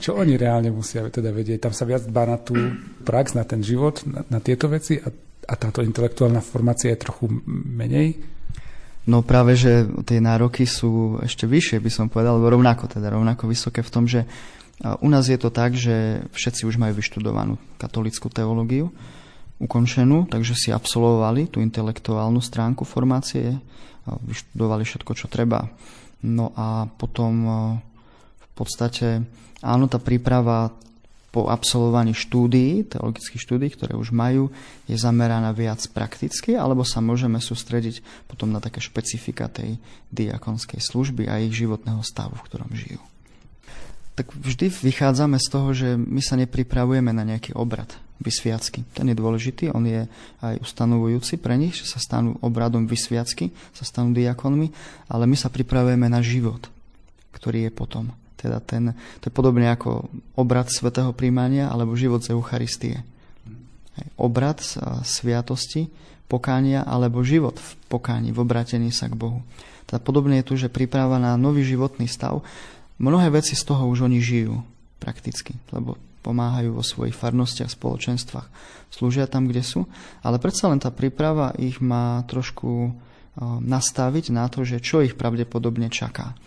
čo 0.01 0.17
oni 0.17 0.33
reálne 0.33 0.73
musia 0.73 1.05
teda 1.05 1.29
vedieť? 1.29 1.69
Tam 1.69 1.73
sa 1.77 1.85
viac 1.85 2.05
dbá 2.09 2.25
na 2.25 2.37
tú 2.41 2.57
prax, 3.05 3.37
na 3.37 3.45
ten 3.45 3.61
život, 3.61 4.01
na, 4.09 4.25
na 4.25 4.39
tieto 4.41 4.65
veci 4.65 4.97
a, 4.97 5.09
a 5.45 5.53
táto 5.53 5.85
intelektuálna 5.85 6.41
formácia 6.41 6.89
je 6.89 7.03
trochu 7.05 7.29
menej? 7.45 8.17
No 9.05 9.25
práve, 9.25 9.57
že 9.57 9.85
tie 10.05 10.21
nároky 10.21 10.65
sú 10.69 11.21
ešte 11.21 11.49
vyššie, 11.49 11.81
by 11.81 11.89
som 11.89 12.05
povedal, 12.09 12.37
alebo 12.37 12.53
rovnako, 12.53 12.85
teda 12.85 13.13
rovnako 13.13 13.49
vysoké 13.49 13.81
v 13.81 13.93
tom, 13.93 14.05
že 14.05 14.29
u 14.81 15.07
nás 15.09 15.29
je 15.29 15.37
to 15.37 15.53
tak, 15.53 15.77
že 15.77 16.25
všetci 16.33 16.65
už 16.65 16.81
majú 16.81 16.97
vyštudovanú 16.97 17.61
katolickú 17.77 18.33
teológiu, 18.33 18.89
ukončenú, 19.61 20.25
takže 20.25 20.57
si 20.57 20.69
absolvovali 20.73 21.45
tú 21.45 21.61
intelektuálnu 21.61 22.41
stránku 22.41 22.81
formácie, 22.81 23.61
vyštudovali 24.09 24.81
všetko, 24.81 25.11
čo 25.13 25.29
treba. 25.29 25.69
No 26.25 26.49
a 26.57 26.89
potom 26.89 27.33
v 28.41 28.47
podstate, 28.57 29.21
áno, 29.61 29.85
tá 29.85 30.01
príprava 30.01 30.73
po 31.29 31.47
absolvovaní 31.47 32.11
štúdií, 32.11 32.89
teologických 32.89 33.39
štúdií, 33.39 33.69
ktoré 33.71 33.93
už 33.95 34.11
majú, 34.11 34.51
je 34.89 34.97
zameraná 34.97 35.53
viac 35.55 35.79
prakticky, 35.93 36.57
alebo 36.57 36.83
sa 36.83 36.99
môžeme 36.99 37.39
sústrediť 37.39 38.27
potom 38.27 38.51
na 38.51 38.59
také 38.59 38.81
špecifika 38.83 39.47
tej 39.47 39.77
diakonskej 40.09 40.81
služby 40.81 41.29
a 41.29 41.39
ich 41.39 41.53
životného 41.53 42.03
stavu, 42.03 42.35
v 42.35 42.45
ktorom 42.49 42.73
žijú 42.73 43.10
tak 44.15 44.35
vždy 44.35 44.69
vychádzame 44.69 45.39
z 45.39 45.47
toho, 45.47 45.69
že 45.71 45.95
my 45.95 46.19
sa 46.19 46.35
nepripravujeme 46.35 47.11
na 47.15 47.23
nejaký 47.23 47.55
obrad 47.55 47.95
vysviacky. 48.21 48.85
Ten 48.93 49.09
je 49.09 49.17
dôležitý, 49.17 49.73
on 49.73 49.81
je 49.87 50.05
aj 50.45 50.61
ustanovujúci 50.61 51.41
pre 51.41 51.57
nich, 51.57 51.73
že 51.73 51.89
sa 51.89 51.97
stanú 51.97 52.37
obradom 52.43 52.85
vysviacky, 52.85 53.49
sa 53.73 53.81
stanú 53.87 54.13
diakonmi, 54.13 54.69
ale 55.09 55.23
my 55.25 55.33
sa 55.33 55.49
pripravujeme 55.49 56.05
na 56.05 56.21
život, 56.21 56.69
ktorý 57.33 57.65
je 57.67 57.71
potom. 57.73 58.13
Teda 58.37 58.61
ten, 58.61 58.93
to 59.21 59.29
je 59.29 59.33
podobne 59.33 59.69
ako 59.69 60.05
obrad 60.37 60.69
svetého 60.69 61.13
príjmania 61.13 61.69
alebo 61.69 61.97
život 61.97 62.21
z 62.21 62.33
Eucharistie. 62.33 63.01
Obrad 64.17 64.61
sviatosti, 65.05 65.89
pokánia 66.29 66.85
alebo 66.87 67.25
život 67.25 67.59
v 67.59 67.69
pokáni, 67.91 68.31
v 68.31 68.39
obratení 68.41 68.89
sa 68.93 69.11
k 69.11 69.17
Bohu. 69.17 69.43
Teda 69.85 69.99
podobne 69.99 70.39
je 70.39 70.47
tu, 70.47 70.53
že 70.55 70.71
príprava 70.71 71.19
na 71.19 71.35
nový 71.35 71.65
životný 71.67 72.07
stav 72.07 72.39
Mnohé 73.01 73.33
veci 73.33 73.57
z 73.57 73.65
toho 73.65 73.89
už 73.89 74.05
oni 74.05 74.21
žijú 74.21 74.61
prakticky, 75.01 75.57
lebo 75.73 75.97
pomáhajú 76.21 76.77
vo 76.77 76.85
svojich 76.85 77.17
farnostiach, 77.17 77.73
spoločenstvách, 77.73 78.45
slúžia 78.93 79.25
tam, 79.25 79.49
kde 79.49 79.65
sú, 79.65 79.89
ale 80.21 80.37
predsa 80.37 80.69
len 80.69 80.77
tá 80.77 80.93
príprava 80.93 81.57
ich 81.57 81.81
má 81.81 82.21
trošku 82.29 82.93
nastaviť 83.41 84.29
na 84.29 84.45
to, 84.45 84.61
že 84.61 84.83
čo 84.83 85.01
ich 85.01 85.17
pravdepodobne 85.17 85.89
čaká. 85.89 86.37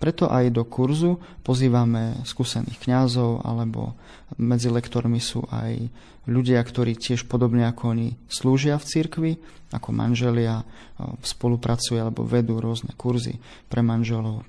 Preto 0.00 0.32
aj 0.32 0.50
do 0.50 0.64
kurzu 0.64 1.20
pozývame 1.44 2.24
skúsených 2.26 2.80
kňazov 2.88 3.44
alebo 3.44 3.94
medzi 4.40 4.72
lektormi 4.72 5.20
sú 5.20 5.44
aj 5.46 5.76
ľudia, 6.24 6.58
ktorí 6.64 6.96
tiež 6.96 7.28
podobne 7.28 7.68
ako 7.68 7.94
oni 7.94 8.08
slúžia 8.26 8.80
v 8.80 8.88
cirkvi, 8.88 9.32
ako 9.70 9.88
manželia, 9.92 10.64
spolupracujú 11.20 12.00
alebo 12.00 12.24
vedú 12.24 12.58
rôzne 12.58 12.96
kurzy 12.96 13.38
pre 13.68 13.84
manželov, 13.84 14.48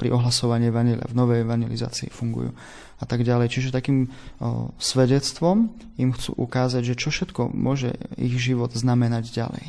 pri 0.00 0.08
ohlasovaní 0.10 0.72
vanilia, 0.72 1.06
v 1.06 1.14
novej 1.14 1.46
evangelizácii 1.46 2.10
fungujú 2.10 2.50
a 2.98 3.04
tak 3.04 3.22
ďalej. 3.26 3.50
Čiže 3.50 3.74
takým 3.74 4.08
o, 4.08 4.70
svedectvom 4.78 5.70
im 5.98 6.10
chcú 6.14 6.34
ukázať, 6.38 6.82
že 6.82 6.98
čo 6.98 7.08
všetko 7.10 7.50
môže 7.54 7.94
ich 8.18 8.34
život 8.38 8.70
znamenať 8.74 9.30
ďalej. 9.30 9.64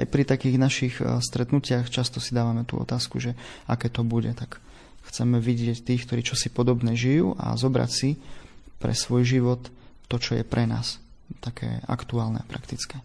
Aj 0.00 0.06
pri 0.08 0.26
takých 0.26 0.56
našich 0.58 0.94
stretnutiach 0.98 1.92
často 1.92 2.18
si 2.18 2.34
dávame 2.34 2.66
tú 2.66 2.80
otázku, 2.80 3.22
že 3.22 3.38
aké 3.70 3.86
to 3.86 4.02
bude, 4.02 4.32
tak 4.34 4.58
chceme 5.06 5.38
vidieť 5.38 5.86
tých, 5.86 6.06
ktorí 6.08 6.26
čo 6.26 6.34
si 6.34 6.50
podobne 6.50 6.98
žijú 6.98 7.38
a 7.38 7.54
zobrať 7.54 7.90
si 7.90 8.18
pre 8.82 8.96
svoj 8.96 9.22
život 9.22 9.60
to, 10.10 10.16
čo 10.18 10.34
je 10.34 10.42
pre 10.42 10.66
nás 10.66 10.98
také 11.38 11.78
aktuálne 11.86 12.42
a 12.42 12.48
praktické. 12.48 12.98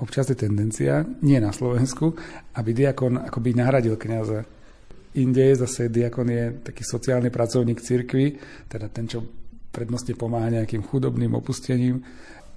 Občas 0.00 0.28
je 0.30 0.36
tendencia, 0.38 1.04
nie 1.22 1.38
na 1.38 1.50
Slovensku, 1.50 2.14
aby 2.54 2.70
diakon 2.74 3.18
akoby 3.18 3.54
nahradil 3.54 3.98
kniaza. 3.98 4.44
Inde 5.18 5.56
zase 5.56 5.88
diakon 5.88 6.28
je 6.30 6.44
taký 6.62 6.84
sociálny 6.84 7.32
pracovník 7.32 7.80
cirkvi, 7.82 8.38
teda 8.70 8.86
ten, 8.92 9.08
čo 9.08 9.24
prednostne 9.72 10.14
pomáha 10.14 10.52
nejakým 10.52 10.84
chudobným 10.84 11.34
opustením. 11.34 12.02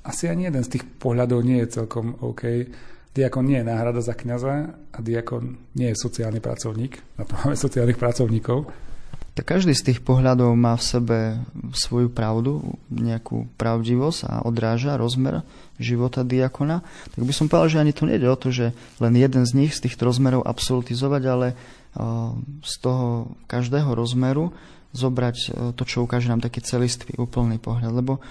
Asi 0.01 0.29
ani 0.29 0.49
jeden 0.49 0.63
z 0.65 0.77
tých 0.77 0.83
pohľadov 0.97 1.45
nie 1.45 1.61
je 1.65 1.81
celkom 1.81 2.17
OK. 2.21 2.65
Diakon 3.11 3.45
nie 3.45 3.59
je 3.59 3.67
náhrada 3.67 4.01
za 4.01 4.15
kniaza 4.15 4.71
a 4.71 4.97
diakon 5.03 5.75
nie 5.75 5.91
je 5.91 5.99
sociálny 5.99 6.39
pracovník. 6.39 7.19
Na 7.19 7.27
to 7.27 7.35
máme 7.43 7.55
sociálnych 7.59 7.99
pracovníkov. 7.99 8.90
Tak 9.41 9.57
každý 9.57 9.73
z 9.73 9.89
tých 9.89 10.05
pohľadov 10.05 10.53
má 10.53 10.77
v 10.77 10.85
sebe 10.85 11.17
svoju 11.73 12.13
pravdu, 12.13 12.77
nejakú 12.93 13.49
pravdivosť 13.57 14.29
a 14.29 14.45
odráža 14.45 15.01
rozmer 15.01 15.41
života 15.81 16.21
diakona. 16.21 16.85
Tak 17.17 17.25
by 17.25 17.33
som 17.33 17.49
povedal, 17.49 17.73
že 17.73 17.81
ani 17.81 17.89
tu 17.89 18.05
nejde 18.05 18.29
o 18.29 18.37
to, 18.37 18.53
že 18.53 18.69
len 19.01 19.17
jeden 19.17 19.41
z 19.49 19.57
nich, 19.57 19.73
z 19.73 19.89
týchto 19.89 20.05
rozmerov 20.05 20.45
absolutizovať, 20.45 21.23
ale 21.25 21.57
z 22.61 22.73
toho 22.85 23.33
každého 23.49 23.97
rozmeru 23.97 24.53
zobrať 24.93 25.37
to, 25.73 25.83
čo 25.89 26.05
ukáže 26.05 26.29
nám 26.29 26.45
taký 26.45 26.61
celistvý, 26.61 27.17
úplný 27.17 27.57
pohľad. 27.57 27.97
Lebo 27.97 28.21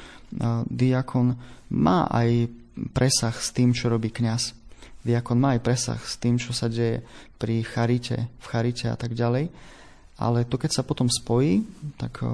diakon 0.71 1.35
má 1.75 2.07
aj 2.07 2.55
presah 2.95 3.35
s 3.35 3.51
tým, 3.51 3.75
čo 3.75 3.91
robí 3.91 4.15
kňaz. 4.15 4.55
Diakon 5.03 5.43
má 5.43 5.59
aj 5.59 5.67
presah 5.67 5.99
s 5.99 6.15
tým, 6.23 6.39
čo 6.39 6.55
sa 6.55 6.71
deje 6.71 7.03
pri 7.35 7.67
charite, 7.67 8.31
v 8.31 8.47
charite 8.47 8.87
a 8.87 8.95
tak 8.95 9.19
ďalej 9.19 9.51
ale 10.21 10.45
to 10.45 10.61
keď 10.61 10.71
sa 10.77 10.83
potom 10.85 11.09
spojí, 11.09 11.65
tak 11.97 12.21
eh, 12.21 12.29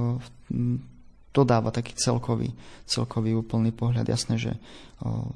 to 1.30 1.40
dáva 1.46 1.70
taký 1.70 1.94
celkový, 1.94 2.50
celkový 2.90 3.38
úplný 3.38 3.70
pohľad. 3.70 4.10
Jasné, 4.10 4.42
že 4.42 4.52
eh, 4.58 5.28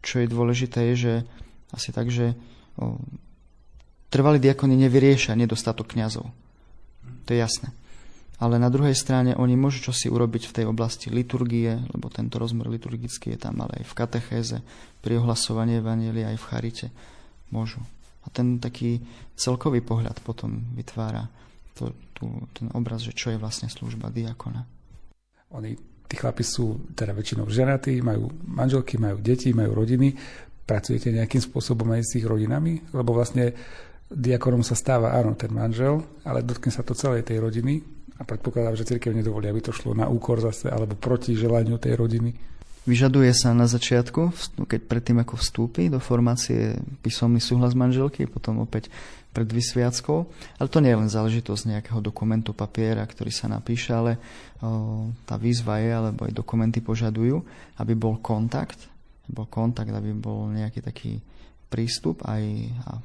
čo 0.00 0.22
je 0.22 0.30
dôležité 0.30 0.94
je, 0.94 0.96
že 0.96 1.14
asi 1.74 1.90
tak, 1.90 2.14
že 2.14 2.32
eh, 2.32 2.96
trvalí 4.14 4.38
diakony 4.38 4.78
nevyriešia 4.86 5.34
nedostatok 5.34 5.98
kňazov. 5.98 6.30
To 7.26 7.28
je 7.34 7.38
jasné. 7.42 7.74
Ale 8.40 8.56
na 8.56 8.72
druhej 8.72 8.96
strane 8.96 9.36
oni 9.36 9.52
môžu 9.52 9.92
čosi 9.92 10.08
urobiť 10.08 10.48
v 10.48 10.54
tej 10.56 10.64
oblasti 10.64 11.12
liturgie, 11.12 11.76
lebo 11.92 12.08
tento 12.08 12.40
rozmer 12.40 12.72
liturgický 12.72 13.36
je 13.36 13.38
tam, 13.44 13.60
ale 13.60 13.84
aj 13.84 13.92
v 13.92 13.96
katechéze, 14.00 14.56
pri 15.04 15.20
ohlasovaní 15.20 15.76
Evangelia, 15.76 16.32
aj 16.32 16.40
v 16.40 16.48
charite 16.48 16.86
môžu. 17.52 17.84
A 18.24 18.32
ten 18.32 18.56
taký 18.56 19.04
celkový 19.36 19.84
pohľad 19.84 20.24
potom 20.24 20.72
vytvára 20.72 21.28
to, 21.80 21.96
tu, 22.12 22.28
ten 22.52 22.68
obraz, 22.76 23.00
že 23.00 23.16
čo 23.16 23.32
je 23.32 23.40
vlastne 23.40 23.72
služba 23.72 24.12
diakona. 24.12 24.68
Oni, 25.56 25.72
tí 26.04 26.14
chlapi 26.20 26.44
sú 26.44 26.92
teda 26.92 27.16
väčšinou 27.16 27.48
ženatí, 27.48 28.04
majú 28.04 28.28
manželky, 28.44 29.00
majú 29.00 29.18
deti, 29.24 29.56
majú 29.56 29.72
rodiny. 29.72 30.12
Pracujete 30.68 31.10
nejakým 31.10 31.40
spôsobom 31.40 31.88
aj 31.96 32.04
s 32.04 32.20
ich 32.20 32.26
rodinami? 32.28 32.78
Lebo 32.92 33.16
vlastne 33.16 33.56
diakonom 34.12 34.60
sa 34.60 34.76
stáva, 34.76 35.16
áno, 35.16 35.32
ten 35.34 35.50
manžel, 35.50 36.04
ale 36.22 36.44
dotkne 36.44 36.70
sa 36.70 36.84
to 36.84 36.92
celej 36.92 37.24
tej 37.24 37.40
rodiny 37.40 37.80
a 38.20 38.22
predpokladám, 38.22 38.76
že 38.76 38.84
cirkev 38.84 39.16
nedovolí, 39.16 39.48
aby 39.48 39.64
to 39.64 39.72
šlo 39.72 39.96
na 39.96 40.04
úkor 40.10 40.42
zase 40.44 40.68
alebo 40.68 40.92
proti 40.98 41.32
želaniu 41.32 41.80
tej 41.80 41.96
rodiny. 41.96 42.36
Vyžaduje 42.84 43.30
sa 43.36 43.52
na 43.52 43.68
začiatku, 43.68 44.32
keď 44.64 44.80
predtým 44.88 45.20
ako 45.20 45.36
vstúpi 45.36 45.92
do 45.92 46.00
formácie 46.00 46.80
písomný 47.04 47.38
súhlas 47.38 47.76
manželky, 47.76 48.24
potom 48.24 48.64
opäť 48.64 48.88
pred 49.30 49.46
vysviackou. 49.46 50.18
Ale 50.58 50.68
to 50.68 50.82
nie 50.82 50.90
je 50.90 51.00
len 51.00 51.10
záležitosť 51.10 51.62
nejakého 51.70 52.00
dokumentu 52.02 52.50
papiera, 52.50 53.06
ktorý 53.06 53.30
sa 53.30 53.46
napíše, 53.46 53.94
ale 53.94 54.18
o, 54.60 55.10
tá 55.26 55.38
výzva 55.38 55.78
je, 55.78 55.90
alebo 55.90 56.26
aj 56.26 56.34
dokumenty 56.34 56.82
požadujú, 56.82 57.42
aby 57.78 57.92
bol 57.94 58.18
kontakt, 58.18 58.90
bol 59.30 59.46
kontakt, 59.46 59.94
aby 59.94 60.10
bol 60.10 60.50
nejaký 60.50 60.82
taký 60.82 61.22
prístup 61.70 62.26
aj, 62.26 62.42
a 62.86 62.98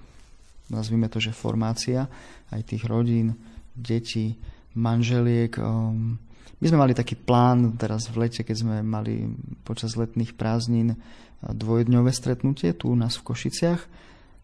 nazvime 0.73 1.05
to, 1.05 1.21
že 1.21 1.35
formácia 1.35 2.09
aj 2.49 2.61
tých 2.65 2.83
rodín, 2.89 3.38
detí, 3.77 4.33
manželiek, 4.73 5.55
um, 5.61 6.17
my 6.55 6.65
sme 6.65 6.81
mali 6.81 6.93
taký 6.95 7.19
plán 7.19 7.75
teraz 7.75 8.07
v 8.07 8.25
lete, 8.25 8.41
keď 8.41 8.57
sme 8.57 8.75
mali 8.81 9.27
počas 9.67 9.99
letných 9.99 10.33
prázdnin 10.33 10.97
dvojdňové 11.43 12.09
stretnutie 12.09 12.73
tu 12.73 12.89
u 12.89 12.97
nás 12.97 13.19
v 13.19 13.25
Košiciach 13.27 13.81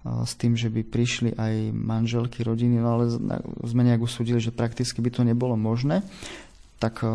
s 0.02 0.34
tým, 0.34 0.58
že 0.58 0.74
by 0.74 0.82
prišli 0.82 1.38
aj 1.38 1.70
manželky, 1.78 2.42
rodiny, 2.42 2.82
no 2.82 2.98
ale 2.98 3.06
sme 3.66 3.86
nejak 3.86 4.02
usúdili, 4.02 4.42
že 4.42 4.50
prakticky 4.50 4.98
by 4.98 5.10
to 5.14 5.22
nebolo 5.22 5.54
možné 5.54 6.02
tak 6.82 7.06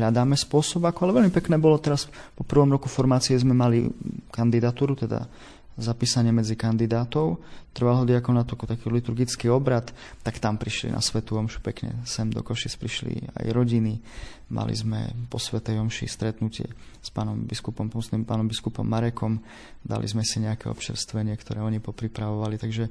hľadáme 0.00 0.32
spôsob, 0.32 0.88
ako, 0.88 1.04
ale 1.04 1.20
veľmi 1.20 1.32
pekné 1.36 1.60
bolo 1.60 1.76
teraz 1.76 2.08
po 2.32 2.40
prvom 2.40 2.72
roku 2.72 2.88
formácie 2.88 3.36
sme 3.36 3.52
mali 3.52 3.84
kandidatúru, 4.32 4.96
teda 4.96 5.28
zapísanie 5.78 6.34
medzi 6.34 6.58
kandidátov 6.58 7.38
trvalého 7.70 8.16
diakonátu 8.16 8.58
ako 8.58 8.66
taký 8.66 8.90
liturgický 8.90 9.46
obrad, 9.46 9.94
tak 10.26 10.42
tam 10.42 10.58
prišli 10.58 10.90
na 10.90 10.98
Svetu 10.98 11.38
Omšu 11.38 11.62
pekne. 11.62 12.02
Sem 12.02 12.26
do 12.26 12.42
Košic 12.42 12.74
prišli 12.76 13.30
aj 13.38 13.46
rodiny. 13.54 14.02
Mali 14.50 14.74
sme 14.74 15.14
po 15.30 15.38
Svetej 15.38 15.78
Omši 15.78 16.10
stretnutie 16.10 16.66
s 16.98 17.08
pánom 17.14 17.38
biskupom, 17.46 17.86
pomocným 17.86 18.26
pánom 18.26 18.50
biskupom 18.50 18.82
Marekom. 18.82 19.38
Dali 19.86 20.10
sme 20.10 20.26
si 20.26 20.42
nejaké 20.42 20.66
občerstvenie, 20.66 21.38
ktoré 21.38 21.62
oni 21.62 21.78
popripravovali. 21.78 22.58
Takže 22.58 22.84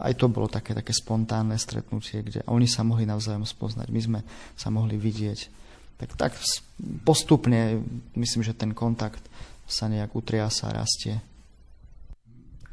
aj 0.00 0.12
to 0.16 0.32
bolo 0.32 0.48
také, 0.48 0.72
také 0.72 0.96
spontánne 0.96 1.60
stretnutie, 1.60 2.24
kde 2.24 2.40
oni 2.48 2.64
sa 2.64 2.80
mohli 2.80 3.04
navzájom 3.04 3.44
spoznať. 3.44 3.92
My 3.92 4.00
sme 4.00 4.20
sa 4.56 4.72
mohli 4.72 4.96
vidieť. 4.96 5.60
Tak, 6.00 6.08
tak 6.16 6.32
postupne 7.04 7.84
myslím, 8.16 8.40
že 8.40 8.56
ten 8.56 8.72
kontakt 8.72 9.22
sa 9.68 9.92
nejak 9.92 10.16
utriasa 10.16 10.72
rastie. 10.72 11.20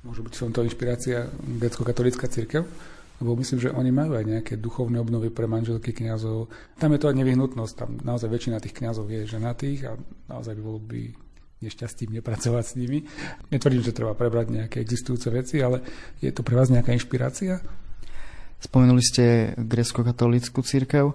Môže 0.03 0.23
byť 0.23 0.33
som 0.35 0.49
to 0.55 0.63
inšpirácia 0.63 1.27
grecko-katolická 1.59 2.31
církev? 2.31 2.63
Lebo 3.19 3.35
myslím, 3.35 3.59
že 3.59 3.75
oni 3.75 3.91
majú 3.91 4.15
aj 4.15 4.23
nejaké 4.23 4.53
duchovné 4.55 4.95
obnovy 4.95 5.27
pre 5.27 5.43
manželky 5.43 5.91
kňazov. 5.91 6.47
Tam 6.79 6.95
je 6.95 6.99
to 7.03 7.11
aj 7.11 7.19
nevyhnutnosť. 7.19 7.73
Tam 7.75 7.99
naozaj 7.99 8.31
väčšina 8.31 8.63
tých 8.63 8.79
kňazov 8.79 9.11
je 9.11 9.27
ženatých 9.27 9.79
a 9.91 9.99
naozaj 10.31 10.55
by 10.55 10.61
bolo 10.63 10.79
by 10.79 11.11
nešťastím 11.59 12.15
nepracovať 12.15 12.63
s 12.63 12.73
nimi. 12.79 13.03
Netvrdím, 13.51 13.83
že 13.83 13.91
treba 13.91 14.15
prebrať 14.15 14.55
nejaké 14.55 14.79
existujúce 14.79 15.27
veci, 15.35 15.59
ale 15.59 15.83
je 16.23 16.31
to 16.31 16.47
pre 16.47 16.55
vás 16.55 16.71
nejaká 16.71 16.95
inšpirácia? 16.95 17.59
Spomenuli 18.59 19.03
ste 19.03 19.55
grecko-katolickú 19.55 20.63
církev. 20.63 21.11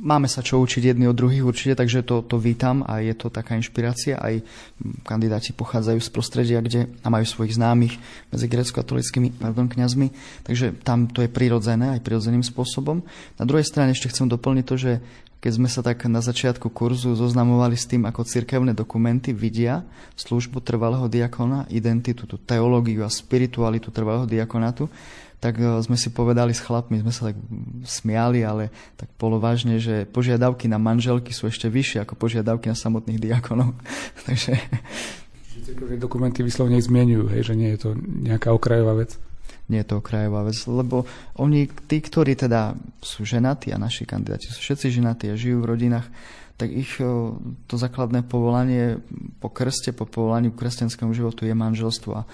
Máme 0.00 0.24
sa 0.24 0.40
čo 0.40 0.56
učiť 0.62 0.88
jedni 0.88 1.04
od 1.04 1.12
druhých 1.12 1.44
určite, 1.44 1.76
takže 1.76 2.00
to, 2.00 2.24
to 2.24 2.40
vítam 2.40 2.80
a 2.88 3.04
je 3.04 3.12
to 3.12 3.28
taká 3.28 3.60
inšpirácia. 3.60 4.16
Aj 4.16 4.40
kandidáti 5.04 5.52
pochádzajú 5.52 6.00
z 6.00 6.08
prostredia, 6.08 6.64
kde 6.64 6.88
a 7.04 7.12
majú 7.12 7.28
svojich 7.28 7.60
známych 7.60 8.00
medzi 8.32 8.46
grecko-katolickými 8.48 9.36
pardon, 9.36 9.68
kňazmi, 9.68 10.08
takže 10.48 10.80
tam 10.80 11.12
to 11.12 11.20
je 11.20 11.28
prirodzené 11.28 11.92
aj 11.98 12.00
prirodzeným 12.00 12.40
spôsobom. 12.40 13.04
Na 13.36 13.44
druhej 13.44 13.68
strane 13.68 13.92
ešte 13.92 14.08
chcem 14.08 14.32
doplniť 14.32 14.64
to, 14.64 14.74
že 14.80 14.92
keď 15.42 15.52
sme 15.58 15.66
sa 15.66 15.82
tak 15.82 16.06
na 16.06 16.22
začiatku 16.22 16.70
kurzu 16.70 17.18
zoznamovali 17.18 17.74
s 17.74 17.90
tým, 17.90 18.06
ako 18.06 18.22
cirkevné 18.22 18.78
dokumenty 18.78 19.34
vidia 19.34 19.82
službu 20.14 20.62
trvalého 20.62 21.10
diakona, 21.10 21.66
identitu, 21.66 22.30
tú 22.30 22.38
teológiu 22.38 23.02
a 23.02 23.10
spiritualitu 23.10 23.90
trvalého 23.90 24.30
diakonátu, 24.30 24.86
tak 25.42 25.58
e, 25.58 25.82
sme 25.82 25.98
si 25.98 26.14
povedali 26.14 26.54
s 26.54 26.62
chlapmi, 26.62 27.02
sme 27.02 27.10
sa 27.10 27.34
tak 27.34 27.36
smiali, 27.82 28.46
ale 28.46 28.70
tak 28.94 29.10
polovážne, 29.18 29.82
že 29.82 30.06
požiadavky 30.06 30.70
na 30.70 30.78
manželky 30.78 31.34
sú 31.34 31.50
ešte 31.50 31.66
vyššie 31.66 32.06
ako 32.06 32.14
požiadavky 32.14 32.70
na 32.70 32.78
samotných 32.78 33.18
diakonov. 33.18 33.74
Takže... 34.30 34.54
Že 35.62 35.98
dokumenty 35.98 36.46
vyslovne 36.46 36.78
zmienujú, 36.78 37.34
hej, 37.34 37.50
že 37.50 37.54
nie 37.58 37.74
je 37.74 37.90
to 37.90 37.90
nejaká 37.98 38.54
okrajová 38.54 38.94
vec? 38.94 39.18
Nie 39.72 39.80
je 39.80 39.88
to 39.88 40.04
okrajová 40.04 40.44
vec, 40.44 40.58
lebo 40.68 41.08
oni, 41.40 41.64
tí, 41.88 42.04
ktorí 42.04 42.36
teda 42.36 42.76
sú 43.00 43.24
ženatí 43.24 43.72
a 43.72 43.80
naši 43.80 44.04
kandidáti 44.04 44.52
sú 44.52 44.60
všetci 44.60 45.00
ženatí 45.00 45.32
a 45.32 45.40
žijú 45.40 45.64
v 45.64 45.70
rodinách, 45.72 46.04
tak 46.60 46.68
ich 46.68 47.00
e, 47.00 47.08
to 47.64 47.74
základné 47.80 48.28
povolanie 48.28 49.00
po 49.40 49.48
krste, 49.48 49.96
po 49.96 50.04
povolaniu 50.04 50.52
k 50.52 50.60
kresťanskému 50.60 51.16
životu 51.16 51.48
je 51.48 51.56
manželstvo 51.56 52.12
a 52.12 52.28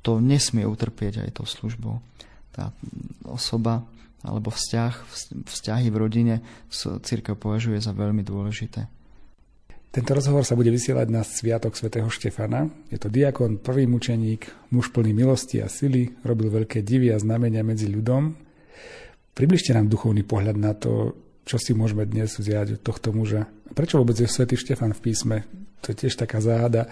to 0.00 0.24
nesmie 0.24 0.64
utrpieť 0.64 1.28
aj 1.28 1.36
tou 1.36 1.44
službou 1.44 2.00
tá 2.58 2.74
osoba 3.22 3.86
alebo 4.26 4.50
vzťah, 4.50 4.94
vzťahy 5.46 5.86
v 5.94 6.00
rodine 6.00 6.34
církev 6.74 7.38
považuje 7.38 7.78
za 7.78 7.94
veľmi 7.94 8.26
dôležité. 8.26 8.97
Tento 9.98 10.14
rozhovor 10.14 10.46
sa 10.46 10.54
bude 10.54 10.70
vysielať 10.70 11.10
na 11.10 11.26
Sviatok 11.26 11.74
svätého 11.74 12.06
Štefana. 12.06 12.70
Je 12.86 13.02
to 13.02 13.10
diakon, 13.10 13.58
prvý 13.58 13.90
mučeník, 13.90 14.70
muž 14.70 14.94
plný 14.94 15.10
milosti 15.10 15.58
a 15.58 15.66
sily, 15.66 16.22
robil 16.22 16.54
veľké 16.54 16.86
divy 16.86 17.10
a 17.10 17.18
znamenia 17.18 17.66
medzi 17.66 17.90
ľudom. 17.90 18.30
Približte 19.34 19.74
nám 19.74 19.90
duchovný 19.90 20.22
pohľad 20.22 20.54
na 20.54 20.78
to, 20.78 21.18
čo 21.42 21.58
si 21.58 21.74
môžeme 21.74 22.06
dnes 22.06 22.30
vziať 22.30 22.78
od 22.78 22.80
tohto 22.86 23.10
muža. 23.10 23.50
Prečo 23.74 23.98
vôbec 23.98 24.14
je 24.14 24.30
svätý 24.30 24.54
Štefan 24.54 24.94
v 24.94 25.02
písme? 25.02 25.36
To 25.82 25.90
je 25.90 26.06
tiež 26.06 26.14
taká 26.14 26.38
záhada. 26.38 26.86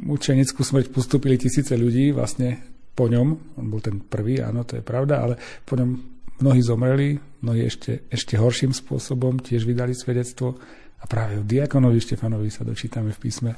Mučenickú 0.00 0.64
smrť 0.64 0.88
postupili 0.96 1.36
tisíce 1.36 1.76
ľudí, 1.76 2.08
vlastne 2.16 2.72
po 2.96 3.04
ňom, 3.04 3.60
on 3.60 3.66
bol 3.68 3.84
ten 3.84 4.00
prvý, 4.00 4.40
áno, 4.40 4.64
to 4.64 4.80
je 4.80 4.84
pravda, 4.84 5.28
ale 5.28 5.36
po 5.68 5.76
ňom 5.76 5.92
mnohí 6.40 6.64
zomreli, 6.64 7.20
mnohí 7.44 7.68
ešte, 7.68 8.08
ešte 8.08 8.40
horším 8.40 8.72
spôsobom 8.72 9.44
tiež 9.44 9.68
vydali 9.68 9.92
svedectvo 9.92 10.56
a 11.02 11.04
práve 11.10 11.36
o 11.36 11.44
diakonovi 11.44 11.98
Štefanovi 11.98 12.48
sa 12.48 12.62
dočítame 12.62 13.10
v 13.10 13.18
písme. 13.18 13.50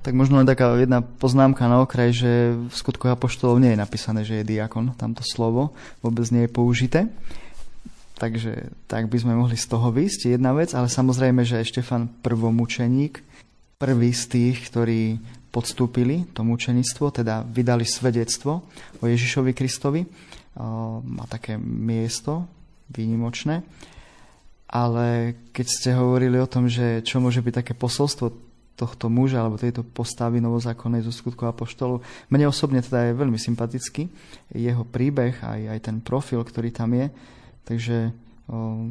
Tak 0.00 0.16
možno 0.16 0.40
len 0.40 0.48
taká 0.48 0.72
jedna 0.80 1.04
poznámka 1.04 1.68
na 1.68 1.84
okraj, 1.84 2.16
že 2.16 2.56
v 2.56 2.72
skutkoch 2.72 3.12
apoštolov 3.12 3.60
nie 3.60 3.76
je 3.76 3.82
napísané, 3.82 4.24
že 4.24 4.40
je 4.40 4.48
diakon, 4.56 4.96
tamto 4.96 5.20
slovo 5.20 5.76
vôbec 6.00 6.24
nie 6.32 6.48
je 6.48 6.54
použité. 6.54 7.00
Takže 8.16 8.72
tak 8.90 9.06
by 9.06 9.16
sme 9.20 9.38
mohli 9.38 9.54
z 9.54 9.66
toho 9.68 9.94
vysť, 9.94 10.34
jedna 10.34 10.50
vec, 10.56 10.74
ale 10.74 10.90
samozrejme, 10.90 11.46
že 11.46 11.62
Štefan 11.62 12.10
prvomučeník, 12.24 13.20
prvý 13.78 14.10
z 14.10 14.24
tých, 14.26 14.56
ktorí 14.72 15.22
podstúpili 15.54 16.26
to 16.34 16.42
mučenictvo, 16.42 17.14
teda 17.14 17.46
vydali 17.46 17.86
svedectvo 17.86 18.66
o 18.98 19.04
Ježišovi 19.06 19.54
Kristovi, 19.54 20.02
má 21.04 21.24
také 21.30 21.54
miesto 21.60 22.48
výnimočné. 22.90 23.62
Ale 24.68 25.36
keď 25.56 25.66
ste 25.66 25.90
hovorili 25.96 26.36
o 26.36 26.50
tom, 26.50 26.68
že 26.68 27.00
čo 27.00 27.24
môže 27.24 27.40
byť 27.40 27.64
také 27.64 27.72
posolstvo 27.72 28.48
tohto 28.78 29.10
muža 29.10 29.42
alebo 29.42 29.58
tejto 29.58 29.82
postavy 29.82 30.38
novozákonnej 30.38 31.02
zo 31.02 31.10
skutku 31.10 31.42
apoštolu. 31.50 31.98
Mne 32.30 32.46
osobne 32.46 32.78
teda 32.78 33.10
je 33.10 33.18
veľmi 33.18 33.34
sympatický 33.34 34.06
jeho 34.54 34.86
príbeh, 34.86 35.34
aj, 35.42 35.60
aj 35.74 35.78
ten 35.82 35.96
profil, 35.98 36.46
ktorý 36.46 36.70
tam 36.70 36.94
je. 36.94 37.10
Takže 37.66 38.14
o, 38.46 38.86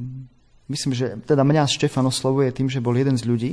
myslím, 0.68 0.92
že 0.92 1.16
teda 1.24 1.48
mňa 1.48 1.72
Štefan 1.72 2.04
oslovuje 2.04 2.52
tým, 2.52 2.68
že 2.68 2.84
bol 2.84 3.00
jeden 3.00 3.16
z 3.16 3.24
ľudí, 3.24 3.52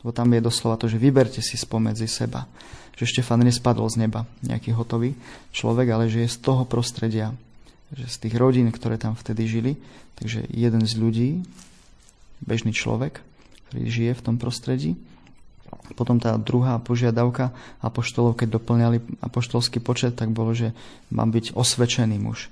lebo 0.00 0.16
tam 0.16 0.32
je 0.32 0.40
doslova 0.40 0.80
to, 0.80 0.88
že 0.88 0.96
vyberte 0.96 1.44
si 1.44 1.60
spomedzi 1.60 2.08
seba. 2.08 2.48
Že 2.96 3.20
Štefan 3.20 3.44
nespadol 3.44 3.92
z 3.92 4.08
neba, 4.08 4.24
nejaký 4.40 4.72
hotový 4.72 5.12
človek, 5.52 5.92
ale 5.92 6.08
že 6.08 6.24
je 6.24 6.32
z 6.32 6.40
toho 6.40 6.64
prostredia, 6.64 7.36
že 7.94 8.06
z 8.10 8.16
tých 8.26 8.34
rodín, 8.34 8.70
ktoré 8.74 8.98
tam 8.98 9.14
vtedy 9.14 9.46
žili. 9.46 9.72
Takže 10.16 10.48
jeden 10.50 10.82
z 10.82 10.94
ľudí, 10.96 11.30
bežný 12.42 12.72
človek, 12.72 13.20
ktorý 13.68 13.82
žije 13.86 14.12
v 14.16 14.24
tom 14.24 14.36
prostredí. 14.40 14.96
Potom 15.94 16.18
tá 16.18 16.34
druhá 16.38 16.78
požiadavka 16.82 17.54
apoštolov, 17.82 18.38
keď 18.38 18.58
doplňali 18.58 19.22
apoštolský 19.22 19.78
počet, 19.78 20.18
tak 20.18 20.34
bolo, 20.34 20.54
že 20.54 20.74
má 21.14 21.22
byť 21.26 21.54
osvedčený 21.54 22.16
muž. 22.18 22.50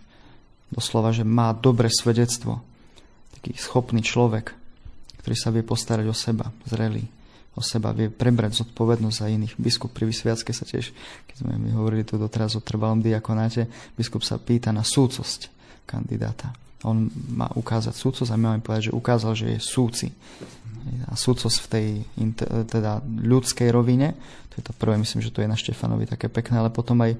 Doslova, 0.71 1.11
že 1.15 1.27
má 1.27 1.55
dobré 1.55 1.91
svedectvo. 1.91 2.63
Taký 3.39 3.59
schopný 3.59 4.03
človek, 4.03 4.55
ktorý 5.23 5.37
sa 5.39 5.51
vie 5.51 5.63
postarať 5.67 6.07
o 6.11 6.15
seba, 6.15 6.51
zrelý 6.67 7.07
o 7.55 7.63
seba, 7.63 7.95
vie 7.95 8.11
prebrať 8.11 8.67
zodpovednosť 8.67 9.17
za 9.17 9.27
iných. 9.31 9.55
Biskup 9.59 9.95
pri 9.95 10.11
Vysviacke 10.11 10.51
sa 10.51 10.67
tiež, 10.67 10.91
keď 11.31 11.37
sme 11.39 11.55
mi 11.55 11.71
hovorili 11.71 12.03
tu 12.03 12.19
doteraz 12.19 12.59
o 12.59 12.63
trvalom 12.63 12.99
diakonáte, 12.99 13.71
biskup 13.95 14.27
sa 14.27 14.43
pýta 14.43 14.75
na 14.75 14.83
súcosť 14.83 15.51
kandidáta. 15.87 16.51
On 16.85 17.09
má 17.33 17.49
ukázať 17.57 17.95
súcosť 17.97 18.29
a 18.35 18.37
my 18.37 18.45
máme 18.55 18.65
povedať, 18.65 18.93
že 18.93 18.97
ukázal, 18.99 19.33
že 19.33 19.47
je 19.57 19.61
súci. 19.63 20.09
A 21.09 21.17
súcosť 21.17 21.57
v 21.65 21.69
tej 21.71 21.89
teda 22.69 23.01
ľudskej 23.07 23.73
rovine, 23.73 24.13
to 24.53 24.61
je 24.61 24.65
to 24.69 24.75
prvé, 24.77 25.01
myslím, 25.01 25.25
že 25.25 25.33
to 25.33 25.41
je 25.41 25.49
na 25.49 25.57
Štefanovi 25.57 26.05
také 26.05 26.29
pekné, 26.29 26.61
ale 26.61 26.69
potom 26.69 27.01
aj 27.01 27.17
e, 27.17 27.19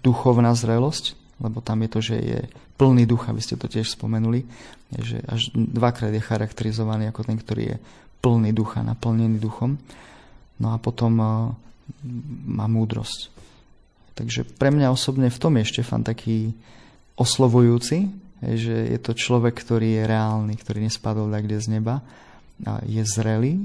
duchovná 0.00 0.54
zrelosť, 0.54 1.18
lebo 1.42 1.58
tam 1.58 1.82
je 1.82 1.90
to, 1.90 2.00
že 2.00 2.16
je 2.16 2.40
plný 2.78 3.02
ducha, 3.04 3.34
vy 3.34 3.42
ste 3.42 3.58
to 3.58 3.66
tiež 3.66 3.98
spomenuli, 3.98 4.46
že 4.94 5.18
až 5.26 5.50
dvakrát 5.52 6.14
je 6.14 6.22
charakterizovaný 6.22 7.10
ako 7.10 7.26
ten, 7.26 7.36
ktorý 7.36 7.62
je 7.74 7.76
plný 8.20 8.50
ducha, 8.52 8.82
naplnený 8.82 9.38
duchom. 9.38 9.78
No 10.58 10.74
a 10.74 10.76
potom 10.78 11.14
e, 11.18 11.26
má 12.46 12.66
múdrosť. 12.66 13.30
Takže 14.18 14.42
pre 14.58 14.74
mňa 14.74 14.90
osobne 14.90 15.30
v 15.30 15.38
tom 15.38 15.54
je 15.62 15.70
Štefan 15.70 16.02
taký 16.02 16.50
oslovujúci, 17.14 18.10
že 18.42 18.74
je 18.90 18.98
to 18.98 19.14
človek, 19.14 19.54
ktorý 19.54 20.02
je 20.02 20.10
reálny, 20.10 20.54
ktorý 20.58 20.86
nespadol 20.86 21.30
kde 21.30 21.58
z 21.58 21.78
neba, 21.78 22.02
je 22.86 23.02
zrelý 23.06 23.62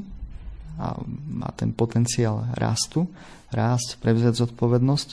a 0.78 0.98
má 1.30 1.50
ten 1.54 1.70
potenciál 1.70 2.50
rastu, 2.58 3.06
rásť, 3.54 4.02
prevziať 4.02 4.46
zodpovednosť. 4.46 5.10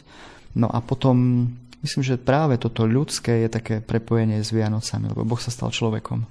No 0.56 0.72
a 0.72 0.80
potom 0.80 1.48
myslím, 1.84 2.02
že 2.04 2.20
práve 2.20 2.56
toto 2.56 2.88
ľudské 2.88 3.44
je 3.44 3.48
také 3.52 3.84
prepojenie 3.84 4.40
s 4.40 4.52
Vianocami, 4.52 5.12
lebo 5.12 5.28
Boh 5.28 5.40
sa 5.40 5.52
stal 5.52 5.68
človekom, 5.68 6.24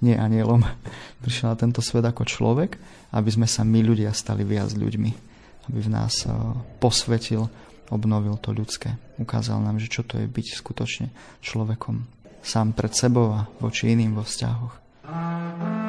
nie 0.00 0.16
anielom. 0.16 0.64
Prišiel 1.22 1.54
na 1.54 1.56
tento 1.58 1.84
svet 1.84 2.06
ako 2.06 2.26
človek, 2.26 2.80
aby 3.14 3.30
sme 3.30 3.46
sa 3.46 3.62
my 3.62 3.80
ľudia 3.84 4.10
stali 4.16 4.42
viac 4.42 4.74
ľuďmi. 4.74 5.10
Aby 5.70 5.78
v 5.84 5.90
nás 5.92 6.26
eh, 6.26 6.32
posvetil, 6.80 7.46
obnovil 7.92 8.40
to 8.40 8.50
ľudské. 8.50 8.96
Ukázal 9.20 9.60
nám, 9.60 9.78
že 9.78 9.92
čo 9.92 10.02
to 10.02 10.18
je 10.18 10.26
byť 10.26 10.46
skutočne 10.56 11.06
človekom 11.44 12.08
sám 12.44 12.76
pred 12.76 12.92
sebou 12.92 13.32
a 13.32 13.48
voči 13.58 13.92
iným 13.92 14.20
vo 14.20 14.22
vzťahoch. 14.22 15.83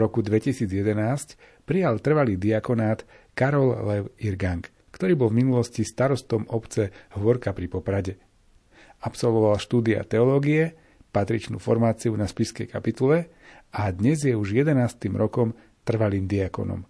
Roku 0.00 0.24
2011 0.24 1.68
prijal 1.68 2.00
trvalý 2.00 2.40
diakonát 2.40 3.04
Karol 3.36 3.76
Lev 3.84 4.04
Irgang, 4.16 4.64
ktorý 4.88 5.12
bol 5.20 5.28
v 5.28 5.44
minulosti 5.44 5.84
starostom 5.84 6.48
obce 6.48 6.88
Hvorka 7.12 7.52
pri 7.52 7.68
Poprade. 7.68 8.14
Absolvoval 9.04 9.60
štúdia 9.60 10.00
teológie, 10.08 10.72
patričnú 11.12 11.60
formáciu 11.60 12.16
na 12.16 12.24
spiskej 12.24 12.72
kapitule 12.72 13.28
a 13.76 13.92
dnes 13.92 14.24
je 14.24 14.32
už 14.32 14.64
11. 14.64 14.72
rokom 15.14 15.52
trvalým 15.84 16.24
diakonom. 16.24 16.88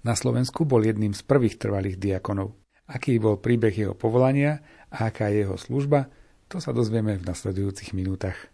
Na 0.00 0.16
Slovensku 0.16 0.64
bol 0.64 0.80
jedným 0.84 1.12
z 1.12 1.20
prvých 1.24 1.60
trvalých 1.60 2.00
diakonov. 2.00 2.56
Aký 2.88 3.20
bol 3.20 3.38
príbeh 3.38 3.72
jeho 3.72 3.94
povolania 3.94 4.64
a 4.90 5.12
aká 5.12 5.28
je 5.30 5.44
jeho 5.46 5.56
služba, 5.60 6.08
to 6.50 6.58
sa 6.58 6.74
dozvieme 6.74 7.14
v 7.14 7.26
nasledujúcich 7.28 7.94
minútach. 7.94 8.50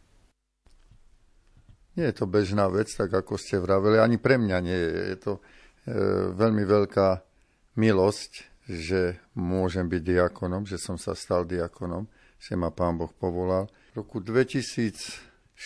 Nie 1.97 2.12
je 2.12 2.16
to 2.20 2.26
bežná 2.28 2.68
vec, 2.68 2.92
tak 2.92 3.09
ako 3.09 3.40
ste 3.40 3.57
vraveli, 3.57 3.97
ani 3.97 4.20
pre 4.20 4.36
mňa 4.36 4.59
nie 4.61 4.76
je. 4.76 4.90
Je 5.16 5.16
to 5.16 5.32
e, 5.36 5.42
veľmi 6.36 6.64
veľká 6.68 7.09
milosť, 7.80 8.32
že 8.68 9.16
môžem 9.32 9.88
byť 9.88 10.03
diakonom, 10.05 10.68
že 10.68 10.76
som 10.76 11.01
sa 11.01 11.16
stal 11.16 11.49
diakonom, 11.49 12.05
že 12.36 12.53
ma 12.53 12.68
Pán 12.68 13.01
Boh 13.01 13.09
povolal. 13.09 13.72
V 13.97 14.05
roku 14.05 14.20
2004 14.20 15.57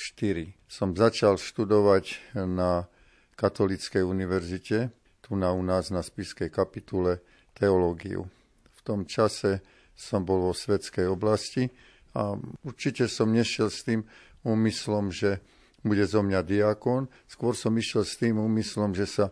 som 0.71 0.95
začal 0.95 1.35
študovať 1.35 2.39
na 2.47 2.87
Katolíckej 3.35 4.05
univerzite, 4.05 4.95
tu 5.25 5.35
na 5.35 5.51
u 5.51 5.65
nás 5.65 5.91
na 5.91 6.05
Spiskej 6.05 6.53
kapitule, 6.53 7.25
teológiu. 7.57 8.29
V 8.77 8.81
tom 8.87 9.09
čase 9.09 9.65
som 9.97 10.23
bol 10.23 10.47
vo 10.47 10.55
svetskej 10.55 11.09
oblasti 11.09 11.73
a 12.13 12.37
určite 12.63 13.09
som 13.09 13.33
nešiel 13.33 13.73
s 13.73 13.83
tým 13.83 14.05
úmyslom, 14.45 15.09
že 15.09 15.41
bude 15.81 16.05
zo 16.05 16.21
mňa 16.21 16.41
diakon. 16.45 17.09
Skôr 17.25 17.57
som 17.57 17.73
išiel 17.77 18.05
s 18.05 18.21
tým 18.21 18.37
úmyslom, 18.37 18.93
že 18.93 19.09
sa 19.09 19.27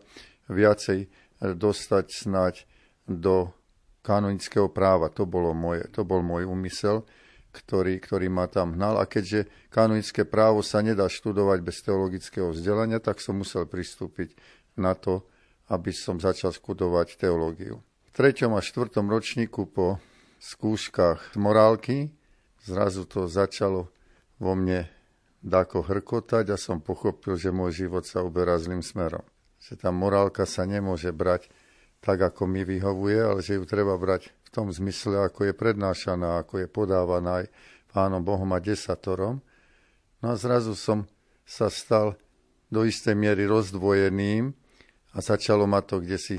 viacej 0.49 1.09
dostať 1.41 2.07
snať 2.09 2.55
do 3.09 3.53
kanonického 4.05 4.73
práva. 4.73 5.13
To, 5.13 5.29
bolo 5.29 5.53
moje, 5.53 5.85
to 5.93 6.05
bol 6.05 6.25
môj 6.25 6.49
úmysel, 6.49 7.05
ktorý, 7.53 8.01
ktorý 8.01 8.33
ma 8.33 8.49
tam 8.49 8.77
hnal. 8.77 9.01
A 9.01 9.05
keďže 9.05 9.49
kanonické 9.69 10.25
právo 10.25 10.65
sa 10.65 10.81
nedá 10.81 11.09
študovať 11.09 11.59
bez 11.61 11.85
teologického 11.85 12.53
vzdelania, 12.53 13.01
tak 13.01 13.21
som 13.21 13.37
musel 13.37 13.69
pristúpiť 13.69 14.33
na 14.81 14.97
to, 14.97 15.25
aby 15.69 15.93
som 15.93 16.17
začal 16.17 16.57
študovať 16.57 17.21
teológiu. 17.21 17.85
V 18.09 18.11
treťom 18.17 18.57
a 18.57 18.65
štvrtom 18.65 19.07
ročníku 19.13 19.69
po 19.69 20.01
skúškach 20.41 21.37
morálky 21.37 22.15
zrazu 22.65 23.05
to 23.05 23.27
začalo 23.27 23.91
vo 24.39 24.53
mne 24.55 24.87
dáko 25.49 25.83
hrkotať 25.83 26.53
a 26.53 26.57
som 26.61 26.79
pochopil, 26.79 27.35
že 27.41 27.49
môj 27.51 27.89
život 27.89 28.05
sa 28.05 28.23
uberá 28.23 28.61
zlým 28.61 28.85
smerom. 28.85 29.25
Že 29.59 29.83
tá 29.83 29.91
morálka 29.91 30.45
sa 30.47 30.69
nemôže 30.69 31.11
brať 31.11 31.51
tak, 31.99 32.23
ako 32.23 32.47
mi 32.47 32.63
vyhovuje, 32.63 33.19
ale 33.19 33.41
že 33.43 33.59
ju 33.59 33.67
treba 33.67 33.99
brať 33.99 34.31
v 34.31 34.49
tom 34.55 34.71
zmysle, 34.71 35.27
ako 35.27 35.51
je 35.51 35.55
prednášaná, 35.57 36.41
ako 36.41 36.63
je 36.63 36.69
podávaná 36.71 37.43
aj 37.45 37.47
pánom 37.91 38.23
Bohom 38.23 38.49
a 38.55 38.63
desatorom. 38.63 39.43
No 40.23 40.27
a 40.31 40.35
zrazu 40.39 40.79
som 40.79 41.11
sa 41.43 41.73
stal 41.73 42.15
do 42.69 42.85
istej 42.85 43.17
miery 43.17 43.49
rozdvojeným 43.49 44.53
a 45.17 45.19
začalo 45.19 45.65
ma 45.65 45.81
to 45.81 45.99
kde 46.05 46.19
si 46.21 46.39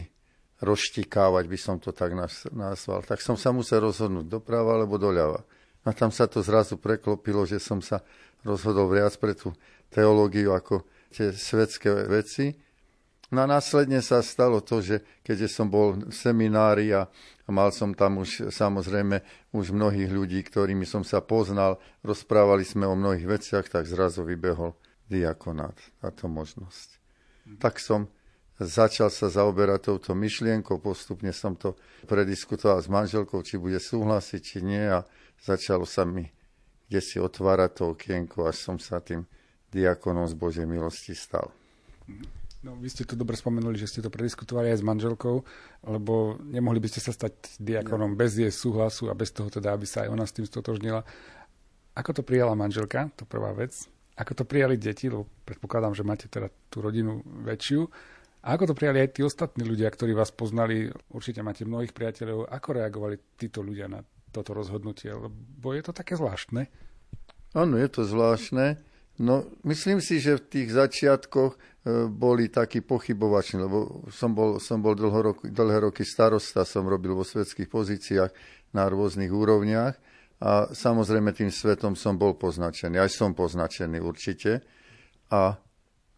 rozštikávať, 0.61 1.43
by 1.47 1.57
som 1.59 1.75
to 1.79 1.95
tak 1.95 2.13
nazval. 2.51 3.01
Tak 3.03 3.23
som 3.23 3.39
sa 3.39 3.49
musel 3.55 3.83
rozhodnúť 3.83 4.27
doprava 4.27 4.75
alebo 4.75 4.99
doľava. 4.99 5.43
A 5.87 5.95
tam 5.95 6.11
sa 6.11 6.27
to 6.27 6.43
zrazu 6.43 6.75
preklopilo, 6.75 7.47
že 7.47 7.61
som 7.61 7.79
sa 7.79 8.03
rozhodol 8.43 8.91
viac 8.91 9.15
pre 9.19 9.35
tú 9.35 9.55
teológiu 9.91 10.51
ako 10.55 10.83
tie 11.11 11.33
svetské 11.33 12.07
veci. 12.07 12.55
No 13.29 13.45
a 13.45 13.47
následne 13.47 14.01
sa 14.01 14.25
stalo 14.25 14.57
to, 14.65 14.81
že 14.81 15.05
keďže 15.21 15.53
som 15.53 15.69
bol 15.69 15.93
v 15.93 16.09
seminári 16.09 16.89
a 16.89 17.05
mal 17.45 17.69
som 17.69 17.93
tam 17.93 18.25
už 18.25 18.49
samozrejme 18.49 19.21
už 19.53 19.69
mnohých 19.69 20.09
ľudí, 20.09 20.41
ktorými 20.41 20.85
som 20.85 21.05
sa 21.05 21.21
poznal, 21.21 21.77
rozprávali 22.01 22.65
sme 22.65 22.89
o 22.89 22.97
mnohých 22.97 23.29
veciach, 23.29 23.65
tak 23.69 23.85
zrazu 23.85 24.25
vybehol 24.25 24.73
diakonát, 25.09 25.77
táto 26.01 26.25
možnosť. 26.25 26.97
Tak 27.61 27.77
som 27.77 28.09
začal 28.57 29.13
sa 29.13 29.29
zaoberať 29.29 29.93
touto 29.93 30.17
myšlienkou, 30.17 30.81
postupne 30.81 31.29
som 31.29 31.53
to 31.53 31.77
prediskutoval 32.09 32.81
s 32.81 32.89
manželkou, 32.89 33.41
či 33.45 33.61
bude 33.61 33.77
súhlasiť, 33.77 34.41
či 34.41 34.57
nie 34.65 34.85
a 34.89 35.05
začalo 35.43 35.85
sa 35.85 36.05
mi 36.05 36.27
kde 36.89 36.99
si 37.05 37.21
otvára 37.21 37.69
to 37.69 37.93
okienko, 37.93 38.49
až 38.49 38.65
som 38.65 38.77
sa 38.81 38.97
tým 38.97 39.29
diakonom 39.69 40.25
z 40.25 40.33
Božej 40.33 40.65
milosti 40.65 41.13
stal. 41.13 41.53
No, 42.65 42.75
vy 42.75 42.89
ste 42.89 43.05
tu 43.05 43.13
dobre 43.13 43.37
spomenuli, 43.37 43.77
že 43.77 43.87
ste 43.87 44.01
to 44.03 44.11
prediskutovali 44.11 44.73
aj 44.73 44.81
s 44.81 44.83
manželkou, 44.83 45.45
lebo 45.85 46.41
nemohli 46.43 46.81
by 46.81 46.89
ste 46.89 46.99
sa 46.99 47.13
stať 47.13 47.61
diakonom 47.61 48.17
bez 48.17 48.35
jej 48.35 48.49
súhlasu 48.49 49.07
a 49.07 49.15
bez 49.15 49.31
toho 49.31 49.47
teda, 49.47 49.77
aby 49.77 49.85
sa 49.85 50.03
aj 50.03 50.09
ona 50.11 50.25
s 50.25 50.35
tým 50.35 50.49
stotožnila. 50.49 51.05
Ako 51.93 52.19
to 52.19 52.25
prijala 52.25 52.57
manželka, 52.57 53.13
to 53.13 53.23
prvá 53.23 53.53
vec. 53.53 53.85
Ako 54.19 54.35
to 54.35 54.43
prijali 54.43 54.75
deti, 54.75 55.07
lebo 55.07 55.29
predpokladám, 55.47 55.95
že 55.95 56.03
máte 56.03 56.27
teda 56.27 56.51
tú 56.67 56.83
rodinu 56.83 57.23
väčšiu. 57.23 57.87
A 58.43 58.57
ako 58.57 58.73
to 58.73 58.75
prijali 58.75 59.05
aj 59.05 59.15
tí 59.15 59.21
ostatní 59.23 59.63
ľudia, 59.63 59.87
ktorí 59.87 60.11
vás 60.11 60.33
poznali, 60.33 60.91
určite 61.15 61.39
máte 61.45 61.63
mnohých 61.63 61.95
priateľov, 61.95 62.51
ako 62.51 62.69
reagovali 62.75 63.15
títo 63.39 63.63
ľudia 63.63 63.87
na 63.87 64.03
toto 64.29 64.53
rozhodnutie, 64.53 65.09
lebo 65.13 65.67
je 65.73 65.83
to 65.83 65.93
také 65.93 66.15
zvláštne. 66.15 66.69
Áno, 67.57 67.75
je 67.81 67.89
to 67.89 68.05
zvláštne. 68.05 68.77
No, 69.19 69.43
myslím 69.67 69.99
si, 69.99 70.23
že 70.23 70.39
v 70.39 70.47
tých 70.47 70.69
začiatkoch 70.71 71.51
e, 71.51 71.57
boli 72.07 72.47
takí 72.47 72.79
pochybovační, 72.79 73.67
lebo 73.67 74.07
som 74.07 74.31
bol, 74.31 74.63
som 74.63 74.79
bol 74.79 74.95
dlho 74.95 75.19
roky, 75.33 75.51
dlhé 75.51 75.91
roky 75.91 76.07
starosta, 76.07 76.63
som 76.63 76.87
robil 76.87 77.11
vo 77.11 77.27
svetských 77.27 77.67
pozíciách 77.67 78.31
na 78.71 78.87
rôznych 78.87 79.27
úrovniach 79.27 79.97
a 80.39 80.71
samozrejme 80.71 81.35
tým 81.35 81.51
svetom 81.51 81.99
som 81.99 82.15
bol 82.15 82.39
poznačený, 82.39 82.95
aj 82.95 83.11
som 83.11 83.35
poznačený 83.35 83.99
určite. 83.99 84.63
A 85.35 85.59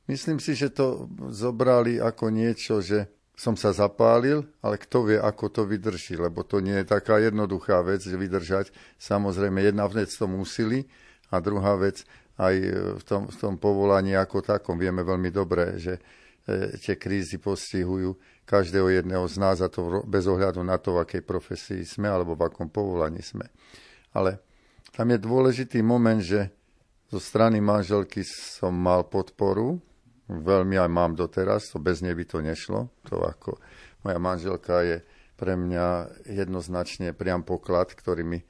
myslím 0.05 0.38
si, 0.38 0.53
že 0.53 0.70
to 0.70 1.09
zobrali 1.34 1.97
ako 1.97 2.30
niečo, 2.30 2.86
že 2.86 3.09
som 3.36 3.57
sa 3.57 3.73
zapálil, 3.73 4.45
ale 4.61 4.77
kto 4.77 5.09
vie, 5.09 5.17
ako 5.17 5.49
to 5.49 5.61
vydrží, 5.65 6.19
lebo 6.19 6.45
to 6.45 6.61
nie 6.61 6.77
je 6.84 6.86
taká 6.86 7.17
jednoduchá 7.17 7.82
vec, 7.82 8.03
vydržať. 8.05 8.69
Samozrejme, 9.01 9.65
jedna 9.65 9.89
vec 9.89 10.13
to 10.13 10.29
musili 10.29 10.86
a 11.34 11.41
druhá 11.41 11.73
vec 11.79 12.05
aj 12.38 12.55
v 12.99 13.03
tom, 13.03 13.21
v 13.29 13.36
tom 13.38 13.53
povolaní 13.57 14.13
ako 14.13 14.45
takom. 14.45 14.77
Vieme 14.77 15.01
veľmi 15.01 15.34
dobre, 15.34 15.77
že 15.82 15.97
e, 15.97 16.75
tie 16.77 16.97
krízy 16.97 17.41
postihujú 17.41 18.17
každého 18.45 19.01
jedného 19.01 19.25
z 19.25 19.36
nás 19.39 19.57
a 19.63 19.71
to 19.71 20.03
bez 20.05 20.27
ohľadu 20.27 20.61
na 20.61 20.77
to, 20.77 20.97
v 20.97 21.01
akej 21.07 21.23
profesii 21.23 21.82
sme 21.88 22.09
alebo 22.11 22.36
v 22.36 22.45
akom 22.45 22.67
povolaní 22.67 23.23
sme. 23.23 23.47
Ale 24.11 24.43
tam 24.91 25.07
je 25.07 25.17
dôležitý 25.17 25.79
moment, 25.79 26.19
že 26.19 26.51
zo 27.11 27.19
strany 27.19 27.59
manželky 27.59 28.23
som 28.27 28.75
mal 28.75 29.07
podporu, 29.07 29.79
veľmi 30.39 30.79
aj 30.79 30.88
mám 30.88 31.11
doteraz, 31.19 31.75
to 31.75 31.84
bez 31.84 31.99
nej 31.99 32.15
by 32.15 32.23
to 32.23 32.39
nešlo. 32.39 32.88
To 33.11 33.27
ako 33.27 33.59
moja 34.07 34.19
manželka 34.21 34.79
je 34.88 34.97
pre 35.36 35.57
mňa 35.57 36.21
jednoznačne 36.29 37.11
priam 37.17 37.41
poklad, 37.41 37.91
ktorý 37.91 38.21
mi 38.23 38.39
e, 38.39 38.45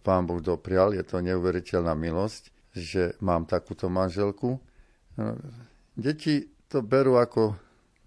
pán 0.00 0.24
Boh 0.24 0.40
doprial. 0.40 0.96
Je 0.96 1.04
to 1.04 1.20
neuveriteľná 1.20 1.92
milosť, 1.92 2.72
že 2.72 3.14
mám 3.20 3.44
takúto 3.44 3.92
manželku. 3.92 4.56
No, 5.20 5.24
deti 5.92 6.48
to 6.72 6.80
berú 6.80 7.20
ako 7.20 7.54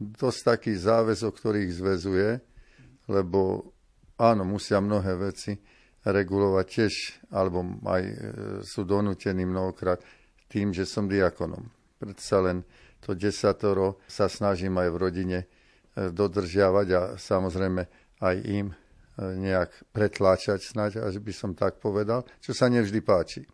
dosť 0.01 0.39
taký 0.41 0.73
záväzok, 0.73 1.31
ktorý 1.37 1.69
ich 1.69 1.77
zväzuje, 1.77 2.41
lebo 3.07 3.71
áno, 4.17 4.43
musia 4.43 4.81
mnohé 4.81 5.15
veci 5.21 5.55
regulovať 6.05 6.65
tiež, 6.65 6.93
alebo 7.33 7.61
aj 7.85 8.03
e, 8.03 8.15
sú 8.65 8.85
donútení 8.85 9.45
mnohokrát 9.45 10.01
tým, 10.49 10.73
že 10.73 10.85
som 10.85 11.09
diakonom. 11.09 11.65
Predsa 11.97 12.41
len 12.41 12.65
to 13.05 13.13
desatoro 13.13 14.01
sa 14.09 14.25
snažím 14.25 14.73
aj 14.81 14.89
v 14.89 14.97
rodine 14.97 15.39
e, 15.45 15.47
dodržiavať 16.09 16.87
a 16.97 17.01
samozrejme 17.21 17.81
aj 18.25 18.35
im 18.49 18.73
e, 18.73 18.75
nejak 19.21 19.93
pretláčať 19.93 20.65
snáď, 20.65 21.05
až 21.05 21.21
by 21.21 21.29
som 21.29 21.53
tak 21.53 21.77
povedal, 21.77 22.25
čo 22.41 22.57
sa 22.57 22.65
nevždy 22.65 22.99
páči. 23.05 23.45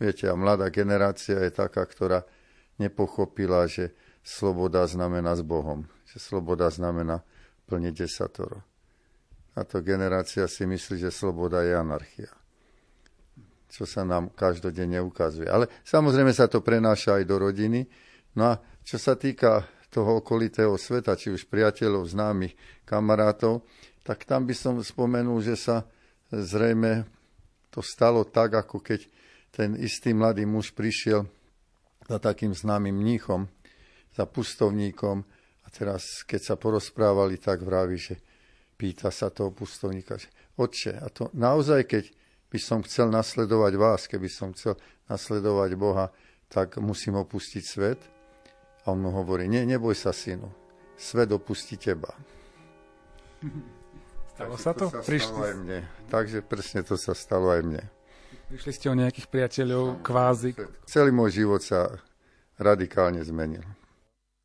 Viete, 0.00 0.32
a 0.32 0.34
mladá 0.34 0.72
generácia 0.72 1.36
je 1.44 1.52
taká, 1.52 1.84
ktorá 1.84 2.24
nepochopila, 2.80 3.68
že 3.68 3.92
sloboda 4.24 4.88
znamená 4.88 5.36
s 5.36 5.44
Bohom, 5.44 5.84
že 6.08 6.16
sloboda 6.16 6.72
znamená 6.72 7.20
plniť 7.68 7.92
desatoro. 7.92 8.64
Táto 9.52 9.84
generácia 9.84 10.48
si 10.48 10.64
myslí, 10.64 11.04
že 11.04 11.12
sloboda 11.12 11.60
je 11.60 11.76
anarchia 11.76 12.32
čo 13.76 13.84
sa 13.84 14.08
nám 14.08 14.32
každodenne 14.32 14.96
ukazuje. 15.04 15.44
Ale 15.50 15.68
samozrejme 15.84 16.32
sa 16.32 16.48
to 16.48 16.64
prenáša 16.64 17.20
aj 17.20 17.24
do 17.28 17.36
rodiny. 17.36 17.84
No 18.32 18.54
a 18.54 18.54
čo 18.86 19.02
sa 19.02 19.18
týka 19.18 19.66
toho 19.90 20.22
okolitého 20.22 20.78
sveta, 20.78 21.18
či 21.18 21.34
už 21.34 21.50
priateľov, 21.50 22.06
známych, 22.06 22.54
kamarátov, 22.86 23.66
tak 24.06 24.22
tam 24.22 24.46
by 24.46 24.54
som 24.54 24.78
spomenul, 24.78 25.42
že 25.42 25.58
sa 25.58 25.82
zrejme 26.30 27.02
to 27.74 27.82
stalo 27.82 28.22
tak, 28.22 28.54
ako 28.54 28.78
keď 28.78 29.02
ten 29.50 29.74
istý 29.74 30.14
mladý 30.14 30.46
muž 30.46 30.70
prišiel 30.70 31.26
za 32.06 32.22
takým 32.22 32.54
známym 32.54 32.94
mníchom 32.94 33.50
za 34.14 34.24
pustovníkom 34.24 35.26
a 35.66 35.68
teraz, 35.68 36.22
keď 36.22 36.40
sa 36.40 36.54
porozprávali, 36.54 37.36
tak 37.36 37.66
vraví, 37.66 37.98
že 37.98 38.16
pýta 38.78 39.10
sa 39.10 39.34
toho 39.34 39.50
pustovníka, 39.50 40.16
že 40.16 40.30
Otče, 40.56 40.96
a 40.96 41.10
to 41.12 41.28
naozaj, 41.36 41.84
keď 41.84 42.04
by 42.48 42.58
som 42.62 42.80
chcel 42.86 43.12
nasledovať 43.12 43.72
vás, 43.76 44.08
keby 44.08 44.30
som 44.30 44.54
chcel 44.56 44.78
nasledovať 45.10 45.70
Boha, 45.76 46.08
tak 46.48 46.78
musím 46.78 47.20
opustiť 47.20 47.64
svet? 47.66 48.15
A 48.86 48.94
on 48.94 49.02
mu 49.02 49.10
hovorí, 49.10 49.50
nie, 49.50 49.66
neboj 49.66 49.98
sa, 49.98 50.14
synu, 50.14 50.46
svet 50.94 51.34
opustí 51.34 51.74
teba. 51.74 52.14
Stalo 54.36 54.54
sa 54.60 54.76
to? 54.76 54.92
to 54.92 55.00
sa 55.00 55.00
Prišli... 55.00 55.32
stalo 55.32 55.42
aj 55.48 55.54
mne. 55.64 55.78
Takže 56.12 56.38
presne 56.44 56.80
to 56.84 57.00
sa 57.00 57.16
stalo 57.16 57.56
aj 57.56 57.62
mne. 57.64 57.82
Prišli 58.52 58.72
ste 58.76 58.86
o 58.92 58.94
nejakých 58.94 59.32
priateľov, 59.32 60.04
kvázi. 60.04 60.52
Celý 60.84 61.08
môj 61.08 61.40
život 61.40 61.64
sa 61.64 61.88
radikálne 62.60 63.24
zmenil. 63.24 63.64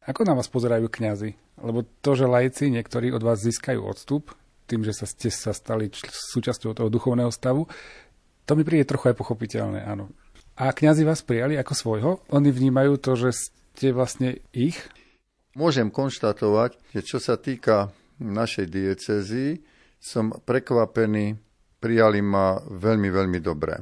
Ako 0.07 0.23
na 0.23 0.33
vás 0.33 0.47
pozerajú 0.47 0.87
kňazi? 0.87 1.35
Lebo 1.59 1.83
to, 1.99 2.15
že 2.15 2.25
lajci 2.25 2.71
niektorí 2.71 3.11
od 3.11 3.19
vás 3.19 3.43
získajú 3.43 3.83
odstup, 3.83 4.31
tým, 4.65 4.87
že 4.87 4.95
sa 4.95 5.03
ste 5.03 5.27
sa 5.27 5.51
stali 5.51 5.91
súčasťou 6.33 6.71
toho 6.71 6.87
duchovného 6.87 7.29
stavu, 7.29 7.67
to 8.47 8.55
mi 8.55 8.63
príde 8.63 8.87
trochu 8.87 9.11
aj 9.11 9.19
pochopiteľné, 9.19 9.83
áno. 9.85 10.07
A 10.55 10.71
kňazi 10.71 11.03
vás 11.03 11.19
prijali 11.21 11.59
ako 11.59 11.73
svojho? 11.75 12.11
Oni 12.31 12.49
vnímajú 12.49 12.95
to, 12.95 13.19
že 13.19 13.35
ste 13.75 13.97
vlastne 13.97 14.37
ich? 14.53 14.77
Môžem 15.57 15.89
konštatovať, 15.89 16.77
že 16.93 17.01
čo 17.01 17.17
sa 17.17 17.35
týka 17.35 17.89
našej 18.21 18.69
diecezy, 18.69 19.65
som 19.97 20.29
prekvapený, 20.29 21.33
prijali 21.81 22.21
ma 22.21 22.61
veľmi, 22.61 23.09
veľmi 23.09 23.39
dobre. 23.41 23.81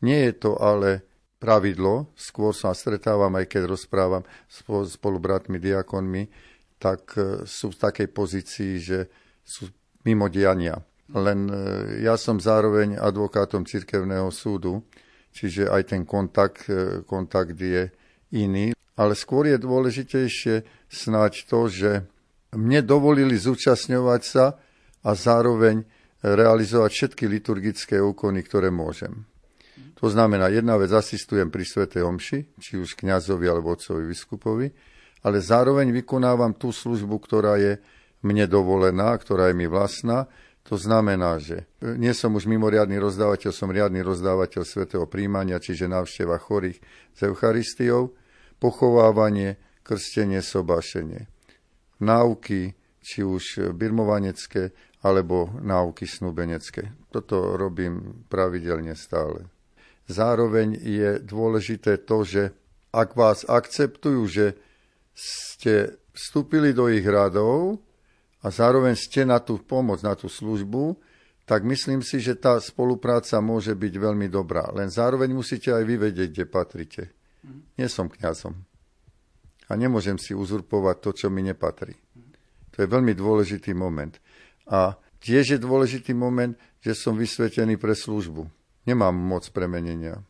Nie 0.00 0.32
je 0.32 0.34
to 0.48 0.56
ale 0.56 1.04
pravidlo, 1.36 2.10
skôr 2.16 2.56
sa 2.56 2.72
stretávam, 2.72 3.36
aj 3.36 3.46
keď 3.52 3.62
rozprávam 3.68 4.24
s 4.48 4.64
spolubratmi, 4.96 5.60
diakonmi, 5.60 6.24
tak 6.80 7.14
e, 7.18 7.44
sú 7.44 7.74
v 7.74 7.80
takej 7.84 8.08
pozícii, 8.10 8.72
že 8.80 8.98
sú 9.44 9.68
mimo 10.06 10.30
diania. 10.30 10.78
Len 11.12 11.50
e, 11.50 11.54
ja 12.06 12.16
som 12.16 12.38
zároveň 12.38 12.98
advokátom 12.98 13.66
cirkevného 13.66 14.30
súdu, 14.30 14.86
čiže 15.34 15.70
aj 15.70 15.82
ten 15.94 16.02
kontakt, 16.06 16.66
e, 16.70 17.02
kontakt 17.06 17.58
je 17.58 17.90
iný. 18.34 18.77
Ale 18.98 19.14
skôr 19.14 19.46
je 19.46 19.62
dôležitejšie 19.62 20.66
snáď 20.90 21.46
to, 21.46 21.70
že 21.70 21.90
mne 22.50 22.82
dovolili 22.82 23.38
zúčastňovať 23.38 24.22
sa 24.26 24.58
a 25.06 25.10
zároveň 25.14 25.86
realizovať 26.18 26.90
všetky 26.90 27.24
liturgické 27.30 28.02
úkony, 28.02 28.42
ktoré 28.42 28.74
môžem. 28.74 29.22
To 30.02 30.10
znamená, 30.10 30.50
jedna 30.50 30.74
vec 30.78 30.90
asistujem 30.90 31.50
pri 31.50 31.62
Svetej 31.62 32.02
Omši, 32.02 32.38
či 32.58 32.78
už 32.78 32.98
kňazovi 32.98 33.46
alebo 33.46 33.74
otcovi 33.74 34.02
biskupovi, 34.06 34.66
ale 35.26 35.38
zároveň 35.42 35.90
vykonávam 35.90 36.54
tú 36.54 36.70
službu, 36.70 37.18
ktorá 37.22 37.58
je 37.58 37.78
mne 38.22 38.50
dovolená, 38.50 39.14
ktorá 39.14 39.50
je 39.50 39.58
mi 39.58 39.66
vlastná. 39.70 40.26
To 40.66 40.74
znamená, 40.74 41.38
že 41.38 41.66
nie 41.80 42.10
som 42.14 42.34
už 42.34 42.50
mimoriadný 42.50 42.98
rozdávateľ, 42.98 43.50
som 43.54 43.70
riadny 43.70 44.02
rozdávateľ 44.02 44.62
svetého 44.66 45.06
príjmania, 45.06 45.62
čiže 45.62 45.86
návšteva 45.86 46.38
chorých 46.38 46.78
s 47.14 47.20
Eucharistiou, 47.22 48.14
pochovávanie, 48.58 49.56
krstenie, 49.82 50.42
sobášenie. 50.42 51.26
Náuky, 51.98 52.74
či 53.02 53.24
už 53.24 53.72
birmovanecké, 53.74 54.70
alebo 55.02 55.50
náuky 55.62 56.04
snúbenecké. 56.06 56.90
Toto 57.14 57.54
robím 57.54 58.26
pravidelne 58.26 58.98
stále. 58.98 59.46
Zároveň 60.10 60.74
je 60.80 61.22
dôležité 61.22 62.02
to, 62.02 62.26
že 62.26 62.42
ak 62.90 63.14
vás 63.14 63.44
akceptujú, 63.46 64.22
že 64.26 64.46
ste 65.12 66.00
vstúpili 66.16 66.74
do 66.74 66.88
ich 66.90 67.04
radov 67.04 67.78
a 68.42 68.48
zároveň 68.48 68.96
ste 68.98 69.22
na 69.22 69.38
tú 69.38 69.60
pomoc, 69.60 70.02
na 70.02 70.16
tú 70.16 70.26
službu, 70.26 70.96
tak 71.48 71.64
myslím 71.64 72.04
si, 72.04 72.20
že 72.20 72.36
tá 72.36 72.60
spolupráca 72.60 73.40
môže 73.40 73.72
byť 73.72 73.94
veľmi 73.96 74.28
dobrá. 74.28 74.68
Len 74.74 74.92
zároveň 74.92 75.32
musíte 75.32 75.72
aj 75.72 75.84
vy 75.84 75.94
vedieť, 75.96 76.28
kde 76.34 76.44
patrite. 76.44 77.02
Nie 77.78 77.88
som 77.88 78.10
kňazom. 78.10 78.54
A 79.68 79.72
nemôžem 79.76 80.16
si 80.16 80.32
uzurpovať 80.32 80.96
to, 81.04 81.10
čo 81.12 81.26
mi 81.28 81.44
nepatrí. 81.44 81.94
To 82.72 82.82
je 82.82 82.88
veľmi 82.88 83.12
dôležitý 83.12 83.76
moment. 83.76 84.16
A 84.68 84.96
tiež 85.20 85.56
je 85.56 85.58
dôležitý 85.60 86.16
moment, 86.16 86.56
že 86.80 86.96
som 86.96 87.18
vysvetený 87.18 87.76
pre 87.76 87.92
službu. 87.92 88.48
Nemám 88.88 89.12
moc 89.12 89.44
premenenia. 89.52 90.24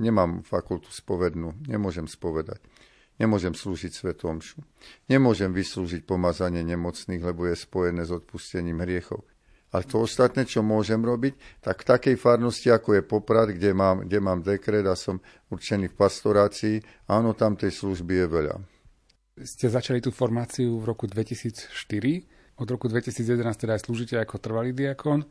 Nemám 0.00 0.40
fakultu 0.40 0.88
spovednú. 0.88 1.52
Nemôžem 1.68 2.08
spovedať. 2.08 2.64
Nemôžem 3.20 3.52
slúžiť 3.52 3.92
svetomšu. 3.92 4.64
Nemôžem 5.12 5.52
vyslúžiť 5.52 6.08
pomazanie 6.08 6.64
nemocných, 6.64 7.20
lebo 7.20 7.44
je 7.44 7.60
spojené 7.60 8.08
s 8.08 8.14
odpustením 8.16 8.80
hriechov. 8.80 9.20
Ale 9.70 9.86
to 9.86 10.02
ostatné, 10.02 10.42
čo 10.46 10.66
môžem 10.66 10.98
robiť, 10.98 11.62
tak 11.62 11.86
v 11.86 11.88
takej 11.94 12.16
farnosti, 12.18 12.74
ako 12.74 12.98
je 12.98 13.02
Poprad, 13.06 13.54
kde 13.54 13.70
mám, 13.70 14.02
kde 14.02 14.18
mám 14.18 14.42
dekret 14.42 14.82
a 14.82 14.98
som 14.98 15.22
určený 15.54 15.94
v 15.94 15.98
pastorácii, 15.98 16.76
áno, 17.06 17.38
tam 17.38 17.54
tej 17.54 17.70
služby 17.70 18.14
je 18.18 18.26
veľa. 18.26 18.56
Ste 19.40 19.70
začali 19.70 20.02
tú 20.02 20.10
formáciu 20.10 20.82
v 20.82 20.84
roku 20.90 21.06
2004. 21.06 21.70
Od 22.60 22.68
roku 22.68 22.90
2011 22.90 23.40
teda 23.56 23.78
aj 23.78 23.86
slúžite 23.86 24.18
ako 24.18 24.36
trvalý 24.42 24.74
diakon. 24.74 25.24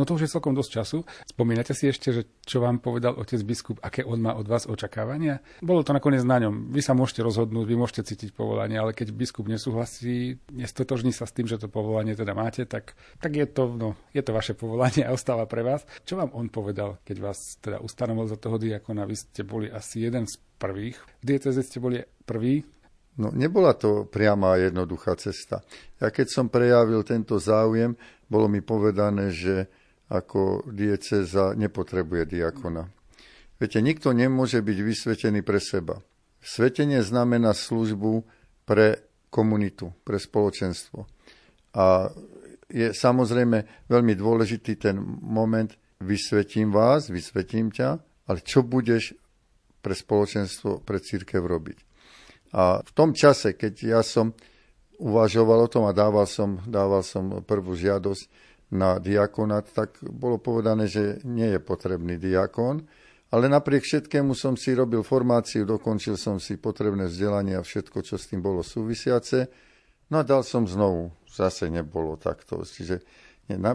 No 0.00 0.08
to 0.08 0.16
už 0.16 0.24
je 0.24 0.32
celkom 0.32 0.56
dosť 0.56 0.70
času. 0.80 0.98
Spomínate 1.28 1.76
si 1.76 1.84
ešte, 1.84 2.08
že 2.08 2.24
čo 2.40 2.64
vám 2.64 2.80
povedal 2.80 3.20
otec 3.20 3.36
biskup, 3.44 3.84
aké 3.84 4.00
on 4.00 4.16
má 4.16 4.32
od 4.32 4.48
vás 4.48 4.64
očakávania? 4.64 5.44
Bolo 5.60 5.84
to 5.84 5.92
nakoniec 5.92 6.24
na 6.24 6.40
ňom. 6.40 6.72
Vy 6.72 6.80
sa 6.80 6.96
môžete 6.96 7.20
rozhodnúť, 7.20 7.68
vy 7.68 7.76
môžete 7.76 8.08
cítiť 8.08 8.32
povolanie, 8.32 8.80
ale 8.80 8.96
keď 8.96 9.12
biskup 9.12 9.44
nesúhlasí, 9.44 10.40
nestotožní 10.56 11.12
sa 11.12 11.28
s 11.28 11.36
tým, 11.36 11.44
že 11.44 11.60
to 11.60 11.68
povolanie 11.68 12.16
teda 12.16 12.32
máte, 12.32 12.64
tak, 12.64 12.96
tak 13.20 13.36
je, 13.36 13.44
to, 13.44 13.68
no, 13.76 13.92
je 14.16 14.24
to 14.24 14.32
vaše 14.32 14.56
povolanie 14.56 15.04
a 15.04 15.12
ostáva 15.12 15.44
pre 15.44 15.60
vás. 15.60 15.84
Čo 16.08 16.16
vám 16.16 16.32
on 16.32 16.48
povedal, 16.48 16.96
keď 17.04 17.16
vás 17.20 17.60
teda 17.60 17.84
ustanovil 17.84 18.24
za 18.24 18.40
toho 18.40 18.56
diakona? 18.56 19.04
Vy 19.04 19.20
ste 19.20 19.44
boli 19.44 19.68
asi 19.68 20.08
jeden 20.08 20.24
z 20.24 20.40
prvých. 20.56 20.96
V 21.20 21.24
dieceze 21.28 21.60
ste 21.60 21.76
boli 21.76 22.00
prvý, 22.24 22.64
No, 23.20 23.28
nebola 23.34 23.76
to 23.76 24.08
priama 24.08 24.56
jednoduchá 24.56 25.12
cesta. 25.18 25.60
Ja 26.00 26.08
keď 26.08 26.30
som 26.30 26.46
prejavil 26.48 27.04
tento 27.04 27.36
záujem, 27.36 27.98
bolo 28.30 28.46
mi 28.48 28.62
povedané, 28.62 29.28
že 29.28 29.68
ako 30.10 30.66
dieceza 30.66 31.54
nepotrebuje 31.54 32.26
diakona. 32.26 32.90
Viete, 33.62 33.78
nikto 33.78 34.10
nemôže 34.10 34.58
byť 34.58 34.78
vysvetený 34.82 35.40
pre 35.46 35.62
seba. 35.62 36.02
Svetenie 36.42 37.04
znamená 37.04 37.54
službu 37.54 38.26
pre 38.66 39.06
komunitu, 39.30 39.94
pre 40.02 40.18
spoločenstvo. 40.18 41.06
A 41.76 42.10
je 42.66 42.90
samozrejme 42.90 43.86
veľmi 43.86 44.14
dôležitý 44.18 44.80
ten 44.80 44.96
moment, 45.22 45.70
vysvetím 46.02 46.74
vás, 46.74 47.12
vysvetím 47.12 47.70
ťa, 47.70 48.00
ale 48.26 48.38
čo 48.42 48.66
budeš 48.66 49.14
pre 49.84 49.94
spoločenstvo, 49.94 50.82
pre 50.82 50.98
církev 50.98 51.44
robiť. 51.44 51.78
A 52.56 52.82
v 52.82 52.90
tom 52.96 53.14
čase, 53.14 53.54
keď 53.54 53.74
ja 53.78 54.00
som 54.02 54.34
uvažoval 55.00 55.66
o 55.66 55.72
tom 55.72 55.84
a 55.86 55.96
dával 55.96 56.26
som, 56.26 56.60
dával 56.66 57.00
som 57.06 57.44
prvú 57.44 57.76
žiadosť, 57.76 58.49
na 58.70 59.02
diakonát, 59.02 59.66
tak 59.74 59.98
bolo 60.02 60.38
povedané, 60.38 60.86
že 60.86 61.18
nie 61.26 61.50
je 61.50 61.60
potrebný 61.60 62.16
diakon. 62.16 62.86
Ale 63.30 63.46
napriek 63.46 63.86
všetkému 63.86 64.34
som 64.34 64.58
si 64.58 64.74
robil 64.74 65.06
formáciu, 65.06 65.62
dokončil 65.62 66.18
som 66.18 66.42
si 66.42 66.58
potrebné 66.58 67.06
vzdelanie 67.06 67.54
a 67.54 67.62
všetko, 67.62 68.02
čo 68.02 68.18
s 68.18 68.26
tým 68.26 68.42
bolo 68.42 68.66
súvisiace. 68.66 69.46
No 70.10 70.18
a 70.18 70.26
dal 70.26 70.42
som 70.42 70.66
znovu. 70.66 71.14
Zase 71.30 71.70
nebolo 71.70 72.18
takto. 72.18 72.66
Čiže 72.66 73.06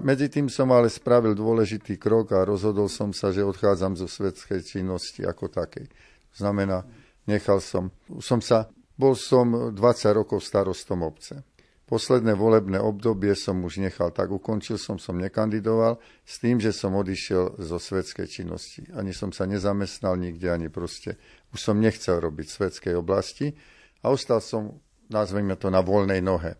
medzi 0.03 0.27
tým 0.27 0.51
som 0.51 0.67
ale 0.75 0.91
spravil 0.91 1.31
dôležitý 1.35 1.95
krok 1.95 2.35
a 2.35 2.43
rozhodol 2.43 2.91
som 2.91 3.15
sa, 3.15 3.31
že 3.31 3.47
odchádzam 3.47 3.95
zo 3.95 4.11
svetskej 4.11 4.59
činnosti 4.63 5.23
ako 5.23 5.47
takej. 5.47 5.87
To 6.35 6.35
znamená, 6.35 6.83
nechal 7.23 7.63
som, 7.63 7.95
som 8.19 8.43
sa, 8.43 8.67
bol 8.99 9.15
som 9.15 9.71
20 9.71 9.75
rokov 10.11 10.43
starostom 10.43 10.99
obce. 11.03 11.54
Posledné 11.85 12.33
volebné 12.33 12.81
obdobie 12.81 13.37
som 13.37 13.61
už 13.61 13.77
nechal 13.77 14.09
tak, 14.09 14.33
ukončil 14.33 14.81
som, 14.81 14.97
som 14.97 15.21
nekandidoval 15.21 16.01
s 16.25 16.41
tým, 16.41 16.57
že 16.57 16.73
som 16.73 16.97
odišiel 16.97 17.61
zo 17.61 17.77
svetskej 17.77 18.25
činnosti. 18.25 18.89
Ani 18.97 19.13
som 19.13 19.29
sa 19.29 19.45
nezamestnal 19.45 20.17
nikde, 20.17 20.49
ani 20.49 20.73
proste 20.73 21.21
už 21.53 21.61
som 21.61 21.77
nechcel 21.77 22.17
robiť 22.17 22.45
v 22.49 22.55
svetskej 22.57 22.93
oblasti 22.97 23.53
a 24.01 24.09
ostal 24.09 24.41
som, 24.41 24.81
nazveme 25.13 25.53
to, 25.61 25.69
na 25.69 25.85
voľnej 25.85 26.25
nohe. 26.25 26.57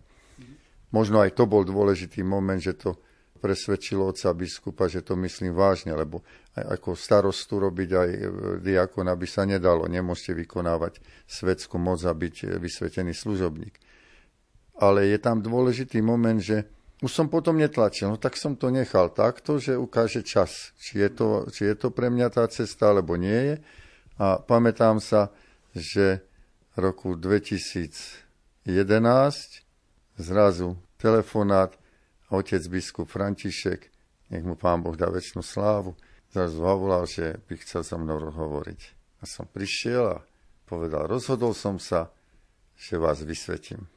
Možno 0.94 1.18
aj 1.26 1.34
to 1.34 1.50
bol 1.50 1.66
dôležitý 1.66 2.22
moment, 2.22 2.62
že 2.62 2.78
to 2.78 2.94
presvedčilo 3.42 4.06
oca 4.06 4.30
biskupa, 4.30 4.86
že 4.86 5.02
to 5.02 5.18
myslím 5.26 5.58
vážne, 5.58 5.98
lebo 5.98 6.22
aj 6.54 6.78
ako 6.78 6.94
starostu 6.94 7.58
robiť 7.58 7.90
aj 7.98 8.10
diakon, 8.62 9.10
aby 9.10 9.26
sa 9.26 9.42
nedalo. 9.42 9.90
Nemôžete 9.90 10.38
vykonávať 10.38 11.02
svetskú 11.26 11.82
moc 11.82 11.98
a 12.06 12.14
byť 12.14 12.62
vysvetený 12.62 13.18
služobník 13.18 13.85
ale 14.76 15.08
je 15.08 15.18
tam 15.20 15.40
dôležitý 15.40 16.04
moment, 16.04 16.40
že 16.40 16.68
už 17.04 17.12
som 17.12 17.28
potom 17.28 17.60
netlačil, 17.60 18.08
no 18.08 18.18
tak 18.18 18.40
som 18.40 18.56
to 18.56 18.72
nechal 18.72 19.12
takto, 19.12 19.60
že 19.60 19.76
ukáže 19.76 20.24
čas, 20.24 20.72
či 20.80 21.04
je 21.04 21.10
to, 21.12 21.28
či 21.52 21.68
je 21.68 21.76
to 21.76 21.92
pre 21.92 22.08
mňa 22.08 22.28
tá 22.32 22.48
cesta, 22.48 22.92
alebo 22.92 23.20
nie 23.20 23.36
je. 23.36 23.56
A 24.16 24.40
pamätám 24.40 25.04
sa, 25.04 25.28
že 25.76 26.24
roku 26.80 27.20
2011 27.20 28.64
zrazu 30.16 30.80
telefonát 30.96 31.76
otec 32.32 32.64
biskup 32.72 33.12
František, 33.12 33.92
nech 34.32 34.44
mu 34.48 34.56
pán 34.56 34.80
Boh 34.80 34.96
dá 34.96 35.12
väčšinu 35.12 35.44
slávu, 35.44 36.00
zrazu 36.32 36.64
zavolal, 36.64 37.04
že 37.04 37.44
by 37.44 37.60
chcel 37.60 37.84
so 37.84 38.00
mnou 38.00 38.24
hovoriť. 38.32 38.82
A 39.20 39.28
som 39.28 39.44
prišiel 39.48 40.16
a 40.16 40.24
povedal, 40.64 41.12
rozhodol 41.12 41.52
som 41.52 41.76
sa, 41.76 42.08
že 42.80 42.96
vás 42.96 43.20
vysvetím 43.24 43.95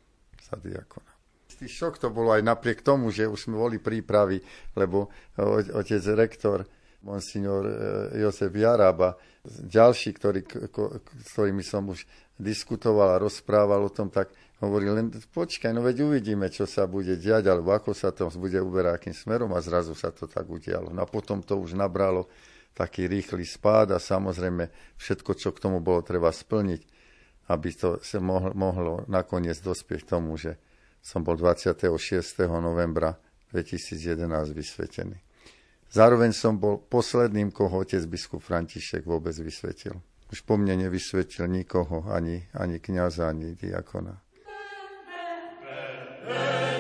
za 0.49 0.57
diakona. 0.57 1.13
Istý 1.49 1.67
šok 1.69 1.95
to 1.97 2.09
bolo 2.13 2.33
aj 2.33 2.45
napriek 2.45 2.85
tomu, 2.85 3.09
že 3.09 3.25
už 3.25 3.49
sme 3.49 3.57
boli 3.57 3.81
prípravy, 3.81 4.41
lebo 4.77 5.09
otec 5.73 6.03
rektor, 6.13 6.59
monsignor 7.01 7.65
e, 7.65 7.75
Jozef 8.21 8.53
Jaraba, 8.53 9.17
ďalší, 9.47 10.13
ktorý, 10.19 10.45
ktorými 11.33 11.65
som 11.65 11.89
už 11.89 12.05
diskutoval 12.37 13.17
a 13.17 13.23
rozprával 13.23 13.87
o 13.87 13.91
tom, 13.91 14.13
tak 14.13 14.35
hovoril 14.61 14.99
len 14.99 15.07
počkaj, 15.11 15.71
no 15.71 15.81
veď 15.87 16.05
uvidíme, 16.05 16.51
čo 16.51 16.67
sa 16.67 16.91
bude 16.91 17.15
diať, 17.15 17.47
alebo 17.49 17.71
ako 17.73 17.95
sa 17.95 18.11
to 18.11 18.27
bude 18.37 18.59
uberať, 18.59 18.93
akým 18.99 19.15
smerom 19.15 19.55
a 19.55 19.63
zrazu 19.63 19.95
sa 19.95 20.11
to 20.11 20.27
tak 20.27 20.47
udialo. 20.47 20.91
No 20.91 21.07
a 21.07 21.09
potom 21.09 21.41
to 21.41 21.55
už 21.59 21.79
nabralo 21.79 22.27
taký 22.75 23.07
rýchly 23.11 23.43
spád 23.43 23.95
a 23.95 23.99
samozrejme 23.99 24.71
všetko, 24.99 25.31
čo 25.39 25.51
k 25.55 25.63
tomu 25.63 25.83
bolo 25.83 26.03
treba 26.03 26.31
splniť, 26.31 26.98
aby 27.49 27.69
to 27.73 27.99
sa 28.05 28.21
mohlo, 28.21 28.53
mohlo 28.53 28.95
nakoniec 29.09 29.57
dospieť 29.61 30.05
tomu, 30.05 30.37
že 30.37 30.61
som 31.01 31.25
bol 31.25 31.35
26. 31.35 31.89
novembra 32.61 33.17
2011 33.53 34.53
vysvetený. 34.53 35.17
Zároveň 35.89 36.37
som 36.37 36.61
bol 36.61 36.85
posledným, 36.85 37.49
koho 37.49 37.81
otec 37.81 38.05
biskup 38.05 38.45
František 38.45 39.09
vôbec 39.09 39.33
vysvetil. 39.41 39.97
Už 40.29 40.45
po 40.45 40.61
mne 40.61 40.85
nevysvetil 40.85 41.49
nikoho, 41.49 42.05
ani, 42.13 42.45
ani 42.53 42.77
kniaza, 42.77 43.33
ani 43.33 43.57
diakona. 43.57 44.21
vo 46.29 46.78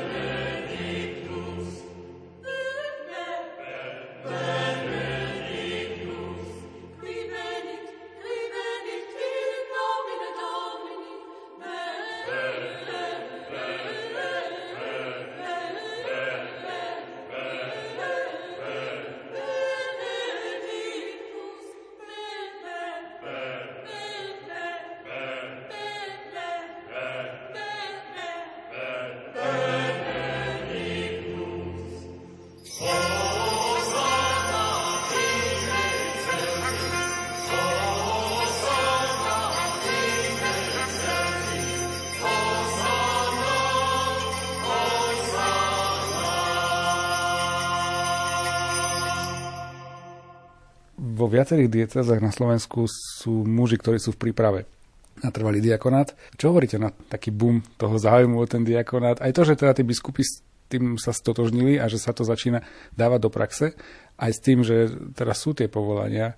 viacerých 51.38 51.70
diecezách 51.70 52.18
na 52.18 52.34
Slovensku 52.34 52.90
sú 52.90 53.46
muži, 53.46 53.78
ktorí 53.78 54.02
sú 54.02 54.10
v 54.18 54.26
príprave 54.26 54.66
na 55.22 55.30
trvalý 55.30 55.62
diakonát. 55.62 56.18
Čo 56.34 56.50
hovoríte 56.50 56.82
na 56.82 56.90
taký 56.90 57.30
boom 57.30 57.62
toho 57.78 57.94
záujmu 57.94 58.42
o 58.42 58.46
ten 58.50 58.66
diakonát? 58.66 59.22
Aj 59.22 59.30
to, 59.30 59.46
že 59.46 59.54
teda 59.54 59.78
tí 59.78 59.86
biskupy 59.86 60.26
s 60.26 60.42
tým 60.66 60.98
sa 60.98 61.14
stotožnili 61.14 61.78
a 61.78 61.86
že 61.86 62.02
sa 62.02 62.10
to 62.10 62.26
začína 62.26 62.60
dávať 62.92 63.20
do 63.22 63.30
praxe, 63.30 63.66
aj 64.18 64.30
s 64.34 64.40
tým, 64.42 64.66
že 64.66 64.90
teraz 65.14 65.40
sú 65.40 65.54
tie 65.54 65.70
povolania. 65.70 66.34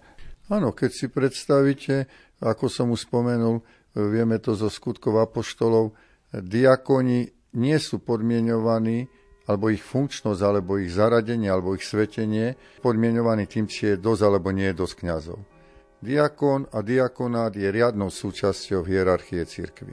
Áno, 0.52 0.76
keď 0.76 0.90
si 0.92 1.06
predstavíte, 1.08 2.06
ako 2.44 2.68
som 2.68 2.92
už 2.92 3.08
spomenul, 3.08 3.64
vieme 3.96 4.38
to 4.38 4.54
zo 4.54 4.70
skutkov 4.70 5.18
apoštolov, 5.18 5.96
diakoni 6.30 7.32
nie 7.58 7.78
sú 7.82 7.98
podmienovaní 7.98 9.10
alebo 9.50 9.66
ich 9.74 9.82
funkčnosť, 9.82 10.40
alebo 10.46 10.78
ich 10.78 10.94
zaradenie, 10.94 11.50
alebo 11.50 11.74
ich 11.74 11.82
svetenie 11.82 12.54
podmienovaný 12.78 13.50
tým, 13.50 13.66
či 13.66 13.94
je 13.94 13.96
dosť 13.98 14.22
alebo 14.22 14.54
nie 14.54 14.70
je 14.70 14.78
dosť 14.78 14.94
kňazov. 15.02 15.38
Diakon 15.98 16.70
a 16.70 16.78
diakonát 16.86 17.58
je 17.58 17.66
riadnou 17.66 18.14
súčasťou 18.14 18.86
hierarchie 18.86 19.42
cirkvy. 19.42 19.92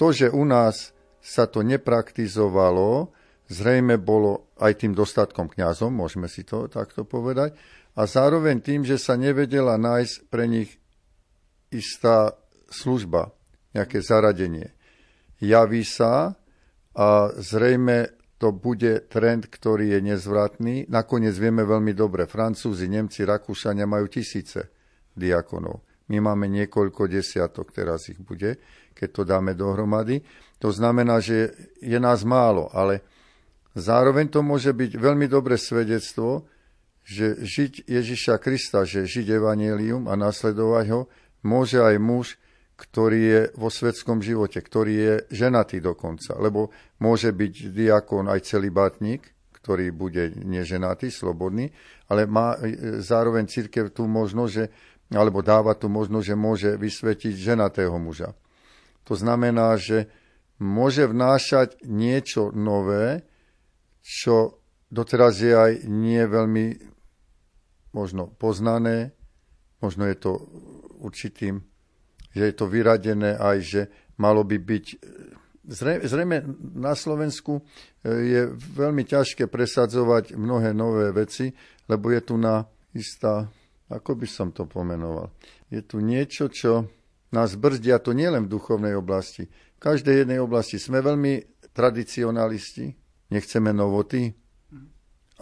To, 0.00 0.08
že 0.08 0.32
u 0.32 0.48
nás 0.48 0.96
sa 1.20 1.44
to 1.44 1.60
nepraktizovalo, 1.60 3.12
zrejme 3.52 4.00
bolo 4.00 4.56
aj 4.56 4.82
tým 4.82 4.96
dostatkom 4.96 5.52
kňazom, 5.52 5.92
môžeme 5.92 6.26
si 6.26 6.48
to 6.48 6.64
takto 6.72 7.04
povedať, 7.04 7.54
a 7.92 8.06
zároveň 8.08 8.62
tým, 8.64 8.86
že 8.88 8.96
sa 8.96 9.18
nevedela 9.18 9.76
nájsť 9.76 10.14
pre 10.32 10.48
nich 10.48 10.80
istá 11.68 12.32
služba, 12.72 13.34
nejaké 13.74 14.00
zaradenie. 14.00 14.72
Javí 15.42 15.82
sa 15.84 16.38
a 16.94 17.30
zrejme 17.36 18.17
to 18.38 18.54
bude 18.54 19.10
trend, 19.10 19.50
ktorý 19.50 19.98
je 19.98 20.00
nezvratný. 20.14 20.86
Nakoniec 20.86 21.34
vieme 21.34 21.66
veľmi 21.66 21.90
dobre, 21.90 22.30
Francúzi, 22.30 22.86
Nemci, 22.86 23.26
Rakúšania 23.26 23.84
majú 23.84 24.06
tisíce 24.06 24.70
diakonov. 25.18 25.82
My 26.08 26.22
máme 26.22 26.48
niekoľko 26.48 27.10
desiatok, 27.10 27.74
teraz 27.74 28.08
ich 28.08 28.16
bude, 28.22 28.56
keď 28.94 29.08
to 29.12 29.22
dáme 29.26 29.52
dohromady. 29.52 30.22
To 30.62 30.72
znamená, 30.72 31.20
že 31.20 31.52
je 31.82 31.98
nás 32.00 32.24
málo, 32.24 32.70
ale 32.72 33.04
zároveň 33.76 34.30
to 34.32 34.40
môže 34.40 34.72
byť 34.72 34.96
veľmi 34.96 35.26
dobré 35.28 35.58
svedectvo, 35.58 36.48
že 37.04 37.42
žiť 37.42 37.90
Ježiša 37.90 38.40
Krista, 38.40 38.86
že 38.86 39.04
žiť 39.04 39.36
Evangelium 39.36 40.08
a 40.08 40.14
nasledovať 40.16 40.86
ho, 40.94 41.00
môže 41.44 41.80
aj 41.82 41.96
muž, 42.00 42.38
ktorý 42.78 43.20
je 43.20 43.40
vo 43.58 43.68
svetskom 43.74 44.22
živote, 44.22 44.62
ktorý 44.62 44.92
je 44.94 45.14
ženatý 45.34 45.82
dokonca, 45.82 46.38
lebo 46.38 46.70
môže 47.02 47.34
byť 47.34 47.74
diakon 47.74 48.30
aj 48.30 48.46
celý 48.46 48.70
batník, 48.70 49.34
ktorý 49.58 49.90
bude 49.90 50.38
neženatý, 50.46 51.10
slobodný, 51.10 51.74
ale 52.06 52.30
má 52.30 52.54
e, 52.54 53.02
zároveň 53.02 53.50
církev 53.50 53.90
tú 53.90 54.06
možnosť, 54.06 54.52
že, 54.54 54.64
alebo 55.10 55.42
dáva 55.42 55.74
tú 55.74 55.90
možnosť, 55.90 56.24
že 56.24 56.36
môže 56.38 56.70
vysvetiť 56.78 57.34
ženatého 57.34 57.98
muža. 57.98 58.32
To 59.10 59.18
znamená, 59.18 59.74
že 59.74 60.06
môže 60.62 61.10
vnášať 61.10 61.82
niečo 61.82 62.54
nové, 62.54 63.26
čo 64.00 64.62
doteraz 64.86 65.42
je 65.42 65.52
aj 65.52 65.72
nie 65.90 66.22
veľmi 66.22 66.78
možno 67.90 68.30
poznané, 68.38 69.12
možno 69.82 70.06
je 70.06 70.16
to 70.16 70.32
určitým 71.02 71.67
že 72.32 72.42
je 72.52 72.54
to 72.54 72.66
vyradené 72.68 73.36
aj, 73.36 73.56
že 73.62 73.82
malo 74.20 74.44
by 74.44 74.58
byť... 74.58 74.86
Zrejme 76.04 76.48
na 76.80 76.96
Slovensku 76.96 77.60
e, 77.60 77.62
je 78.08 78.42
veľmi 78.56 79.04
ťažké 79.04 79.52
presadzovať 79.52 80.32
mnohé 80.32 80.72
nové 80.72 81.12
veci, 81.12 81.52
lebo 81.92 82.08
je 82.08 82.20
tu 82.24 82.40
na 82.40 82.64
istá, 82.96 83.44
ako 83.92 84.16
by 84.16 84.28
som 84.28 84.48
to 84.48 84.64
pomenoval, 84.64 85.28
je 85.68 85.84
tu 85.84 86.00
niečo, 86.00 86.48
čo 86.48 86.88
nás 87.36 87.52
brzdia, 87.60 88.00
to 88.00 88.16
nielen 88.16 88.48
v 88.48 88.52
duchovnej 88.56 88.96
oblasti. 88.96 89.44
V 89.76 89.80
každej 89.80 90.24
jednej 90.24 90.40
oblasti 90.40 90.80
sme 90.80 91.04
veľmi 91.04 91.60
tradicionalisti, 91.76 92.96
nechceme 93.28 93.68
novoty. 93.76 94.32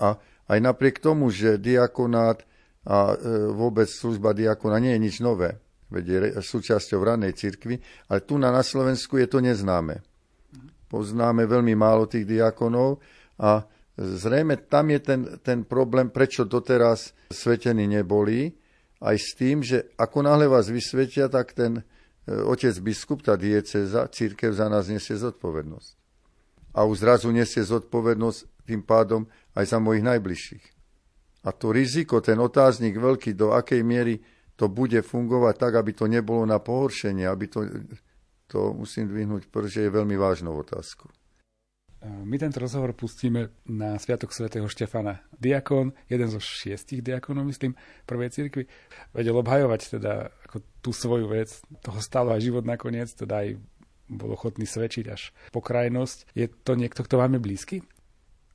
A 0.02 0.18
aj 0.50 0.58
napriek 0.58 0.98
tomu, 0.98 1.30
že 1.30 1.62
diakonát 1.62 2.42
a 2.82 3.14
e, 3.14 3.16
vôbec 3.54 3.86
služba 3.86 4.34
diakona 4.34 4.82
nie 4.82 4.98
je 4.98 5.04
nič 5.06 5.16
nové 5.22 5.62
veď 5.90 6.04
je 6.06 6.18
súčasťou 6.42 7.00
ranej 7.02 7.38
cirkvi, 7.38 7.78
ale 8.10 8.24
tu 8.26 8.38
na, 8.38 8.50
Slovensku 8.62 9.18
je 9.18 9.26
to 9.30 9.38
neznáme. 9.38 10.02
Poznáme 10.86 11.46
veľmi 11.46 11.74
málo 11.74 12.06
tých 12.06 12.26
diakonov 12.26 13.02
a 13.38 13.66
zrejme 13.98 14.66
tam 14.66 14.90
je 14.90 15.00
ten, 15.02 15.20
ten 15.42 15.58
problém, 15.66 16.10
prečo 16.10 16.46
doteraz 16.46 17.14
svetení 17.30 17.86
neboli, 17.90 18.54
aj 19.02 19.16
s 19.16 19.28
tým, 19.36 19.60
že 19.60 19.92
ako 20.00 20.24
náhle 20.24 20.48
vás 20.48 20.72
vysvetia, 20.72 21.28
tak 21.28 21.52
ten 21.52 21.80
e, 21.80 21.82
otec 22.32 22.72
biskup, 22.80 23.20
tá 23.20 23.36
dieceza, 23.36 24.08
církev 24.08 24.56
za 24.56 24.72
nás 24.72 24.88
nesie 24.88 25.20
zodpovednosť. 25.20 25.90
A 26.76 26.84
už 26.84 27.04
zrazu 27.04 27.28
nesie 27.28 27.60
zodpovednosť 27.60 28.64
tým 28.64 28.80
pádom 28.84 29.28
aj 29.52 29.76
za 29.76 29.78
mojich 29.80 30.04
najbližších. 30.04 30.64
A 31.46 31.54
to 31.54 31.70
riziko, 31.70 32.18
ten 32.18 32.40
otáznik 32.40 32.98
veľký, 32.98 33.36
do 33.36 33.54
akej 33.54 33.84
miery 33.86 34.18
to 34.56 34.72
bude 34.72 34.96
fungovať 35.04 35.54
tak, 35.60 35.72
aby 35.76 35.92
to 35.92 36.08
nebolo 36.08 36.48
na 36.48 36.56
pohoršenie, 36.56 37.28
aby 37.28 37.44
to, 37.48 37.68
to 38.48 38.72
musím 38.72 39.12
dvihnúť, 39.12 39.52
pretože 39.52 39.84
je 39.84 39.92
veľmi 39.92 40.16
vážnou 40.16 40.56
otázkou. 40.56 41.12
My 42.06 42.38
tento 42.38 42.60
rozhovor 42.60 42.92
pustíme 42.92 43.50
na 43.66 43.98
Sviatok 43.98 44.30
svätého 44.30 44.68
Štefana. 44.68 45.26
Diakon, 45.34 45.90
jeden 46.06 46.28
zo 46.30 46.38
šiestich 46.38 47.02
diakonov, 47.02 47.48
myslím, 47.48 47.74
prvej 48.04 48.30
cirkvi, 48.30 48.68
vedel 49.10 49.34
obhajovať 49.34 49.98
teda 49.98 50.30
ako 50.46 50.62
tú 50.84 50.90
svoju 50.94 51.26
vec. 51.26 51.56
Toho 51.82 51.98
stalo 51.98 52.30
aj 52.30 52.44
život 52.46 52.62
nakoniec, 52.62 53.10
teda 53.10 53.42
aj 53.42 53.58
bol 54.06 54.38
ochotný 54.38 54.68
svedčiť 54.70 55.04
až 55.10 55.34
pokrajnosť. 55.50 56.30
Je 56.36 56.46
to 56.46 56.78
niekto, 56.78 57.02
kto 57.02 57.18
vám 57.18 57.36
je 57.36 57.40
blízky? 57.42 57.76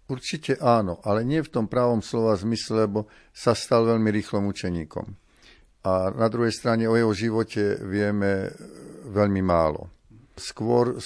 Určite 0.08 0.56
áno, 0.60 1.04
ale 1.04 1.28
nie 1.28 1.44
v 1.44 1.52
tom 1.52 1.66
pravom 1.68 2.00
slova 2.00 2.40
zmysle, 2.40 2.88
lebo 2.88 3.12
sa 3.36 3.52
stal 3.52 3.84
veľmi 3.84 4.08
rýchlom 4.16 4.48
učeníkom. 4.48 5.18
A 5.82 6.14
na 6.14 6.28
druhej 6.30 6.54
strane 6.54 6.86
o 6.86 6.94
jeho 6.94 7.14
živote 7.14 7.82
vieme 7.82 8.54
veľmi 9.10 9.42
málo. 9.42 9.90
Skôr 10.38 11.02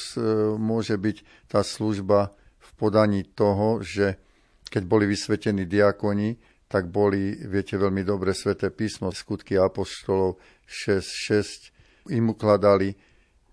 môže 0.59 0.95
byť 0.99 1.47
tá 1.47 1.63
služba 1.63 2.35
v 2.59 2.69
podaní 2.75 3.23
toho, 3.23 3.79
že 3.79 4.19
keď 4.67 4.83
boli 4.83 5.07
vysvetení 5.07 5.63
diakoni, 5.63 6.35
tak 6.67 6.89
boli, 6.91 7.39
viete 7.45 7.77
veľmi 7.77 8.03
dobre, 8.03 8.33
sveté 8.35 8.73
písmo, 8.73 9.13
skutky 9.13 9.55
apoštolov 9.55 10.41
6.6, 10.67 12.09
im 12.11 12.33
ukladali 12.33 12.97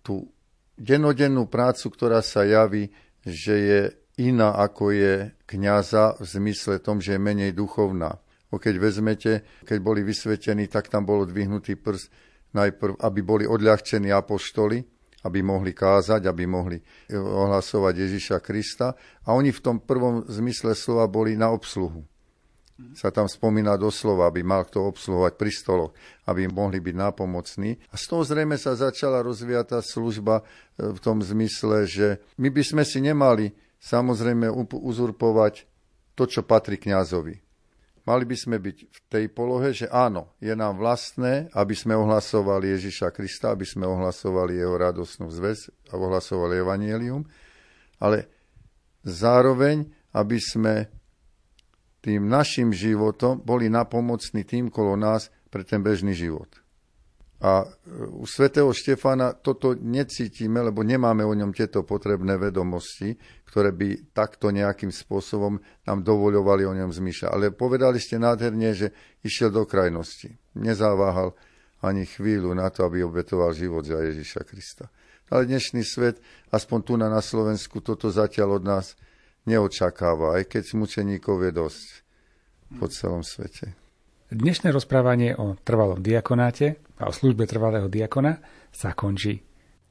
tú 0.02 0.26
denodennú 0.74 1.46
prácu, 1.46 1.92
ktorá 1.92 2.24
sa 2.24 2.42
javí, 2.42 2.90
že 3.22 3.54
je 3.54 3.80
iná 4.18 4.58
ako 4.58 4.90
je 4.92 5.14
kniaza 5.46 6.18
v 6.18 6.24
zmysle 6.24 6.82
tom, 6.82 6.98
že 6.98 7.16
je 7.16 7.22
menej 7.22 7.52
duchovná. 7.54 8.18
O 8.52 8.60
keď 8.60 8.74
vezmete, 8.76 9.32
keď 9.64 9.78
boli 9.80 10.04
vysvetení, 10.04 10.68
tak 10.68 10.92
tam 10.92 11.08
bol 11.08 11.24
odvihnutý 11.24 11.80
prst 11.80 12.12
najprv, 12.52 13.00
aby 13.00 13.20
boli 13.24 13.44
odľahčení 13.48 14.12
apoštoli, 14.12 14.84
aby 15.24 15.38
mohli 15.40 15.72
kázať, 15.72 16.28
aby 16.28 16.44
mohli 16.44 16.76
ohlasovať 17.16 17.94
Ježiša 17.96 18.38
Krista. 18.44 18.92
A 19.24 19.32
oni 19.32 19.54
v 19.54 19.62
tom 19.64 19.76
prvom 19.80 20.26
zmysle 20.28 20.76
slova 20.76 21.08
boli 21.08 21.32
na 21.32 21.48
obsluhu. 21.48 22.04
Sa 22.98 23.14
tam 23.14 23.30
spomína 23.30 23.78
doslova, 23.78 24.26
aby 24.26 24.42
mal 24.42 24.66
kto 24.66 24.90
obsluhovať 24.90 25.32
pri 25.38 25.50
stoloch, 25.54 25.92
aby 26.26 26.50
mohli 26.50 26.82
byť 26.82 26.94
nápomocní. 26.98 27.78
A 27.88 27.94
z 27.94 28.04
toho 28.10 28.26
zrejme 28.26 28.58
sa 28.58 28.74
začala 28.74 29.22
rozvíjať 29.22 29.78
tá 29.78 29.80
služba 29.84 30.42
e, 30.42 30.90
v 30.90 30.98
tom 30.98 31.22
zmysle, 31.22 31.86
že 31.86 32.18
my 32.42 32.50
by 32.50 32.62
sme 32.66 32.82
si 32.82 32.98
nemali 32.98 33.54
samozrejme 33.78 34.50
uzurpovať 34.72 35.54
to, 36.18 36.24
čo 36.26 36.42
patrí 36.42 36.74
kňazovi. 36.74 37.51
Mali 38.02 38.26
by 38.26 38.34
sme 38.34 38.56
byť 38.58 38.78
v 38.82 38.98
tej 39.06 39.24
polohe, 39.30 39.70
že 39.70 39.86
áno, 39.86 40.34
je 40.42 40.50
nám 40.58 40.78
vlastné, 40.78 41.50
aby 41.54 41.74
sme 41.74 41.94
ohlasovali 41.94 42.74
Ježiša 42.74 43.14
Krista, 43.14 43.54
aby 43.54 43.62
sme 43.62 43.86
ohlasovali 43.86 44.58
jeho 44.58 44.74
radosnú 44.74 45.30
zväz 45.30 45.70
a 45.90 45.94
ohlasovali 45.94 46.58
evanielium, 46.58 47.22
ale 48.02 48.26
zároveň, 49.06 49.86
aby 50.18 50.38
sme 50.42 50.90
tým 52.02 52.26
našim 52.26 52.74
životom 52.74 53.38
boli 53.38 53.70
napomocní 53.70 54.42
tým 54.42 54.66
kolo 54.66 54.98
nás 54.98 55.30
pre 55.50 55.62
ten 55.62 55.78
bežný 55.78 56.10
život. 56.10 56.61
A 57.42 57.66
u 58.14 58.22
svätého 58.22 58.70
Štefana 58.70 59.34
toto 59.34 59.74
necítime, 59.74 60.62
lebo 60.62 60.86
nemáme 60.86 61.26
o 61.26 61.34
ňom 61.34 61.50
tieto 61.50 61.82
potrebné 61.82 62.38
vedomosti, 62.38 63.18
ktoré 63.50 63.74
by 63.74 64.14
takto 64.14 64.54
nejakým 64.54 64.94
spôsobom 64.94 65.58
nám 65.82 66.06
dovoľovali 66.06 66.62
o 66.70 66.72
ňom 66.78 66.94
zmýšľať. 66.94 67.30
Ale 67.34 67.50
povedali 67.50 67.98
ste 67.98 68.22
nádherne, 68.22 68.70
že 68.78 68.94
išiel 69.26 69.50
do 69.50 69.66
krajnosti. 69.66 70.38
Nezáváhal 70.54 71.34
ani 71.82 72.06
chvíľu 72.06 72.54
na 72.54 72.70
to, 72.70 72.86
aby 72.86 73.02
obetoval 73.02 73.50
život 73.58 73.82
za 73.82 73.98
Ježiša 73.98 74.46
Krista. 74.46 74.86
Ale 75.26 75.50
dnešný 75.50 75.82
svet, 75.82 76.22
aspoň 76.54 76.78
tu 76.86 76.94
na, 76.94 77.10
Slovensku, 77.18 77.82
toto 77.82 78.06
zatiaľ 78.06 78.62
od 78.62 78.64
nás 78.68 78.94
neočakáva, 79.50 80.38
aj 80.38 80.46
keď 80.46 80.62
smučeníkov 80.78 81.42
je 81.42 81.50
dosť 81.50 81.86
po 82.78 82.86
celom 82.86 83.26
svete. 83.26 83.74
Dnešné 84.32 84.72
rozprávanie 84.72 85.36
o 85.36 85.60
trvalom 85.60 86.00
diakonáte 86.00 86.80
a 87.02 87.10
o 87.10 87.12
službe 87.12 87.50
trvalého 87.50 87.90
diakona 87.90 88.38
sa 88.70 88.94
končí. 88.94 89.42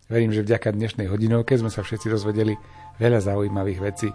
Verím, 0.07 0.31
že 0.31 0.43
vďaka 0.43 0.71
dnešnej 0.71 1.07
hodinovke 1.11 1.55
sme 1.59 1.71
sa 1.71 1.83
všetci 1.83 2.07
dozvedeli 2.07 2.55
veľa 2.99 3.19
zaujímavých 3.19 3.79
vecí. 3.83 4.09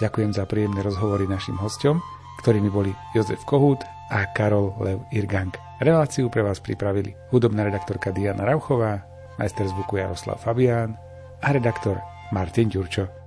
Ďakujem 0.00 0.32
za 0.36 0.44
príjemné 0.44 0.80
rozhovory 0.84 1.24
našim 1.28 1.56
hostom, 1.56 2.00
ktorými 2.44 2.68
boli 2.68 2.92
Jozef 3.16 3.40
Kohút 3.48 3.80
a 4.12 4.28
Karol 4.36 4.76
Lev 4.80 5.00
Irgang. 5.12 5.52
Reláciu 5.80 6.28
pre 6.28 6.44
vás 6.44 6.60
pripravili 6.60 7.16
hudobná 7.32 7.64
redaktorka 7.64 8.12
Diana 8.12 8.44
Rauchová, 8.44 9.04
majster 9.40 9.68
zvuku 9.68 10.00
Jaroslav 10.00 10.40
Fabián 10.40 10.96
a 11.40 11.48
redaktor 11.52 12.00
Martin 12.32 12.68
Ďurčo. 12.68 13.25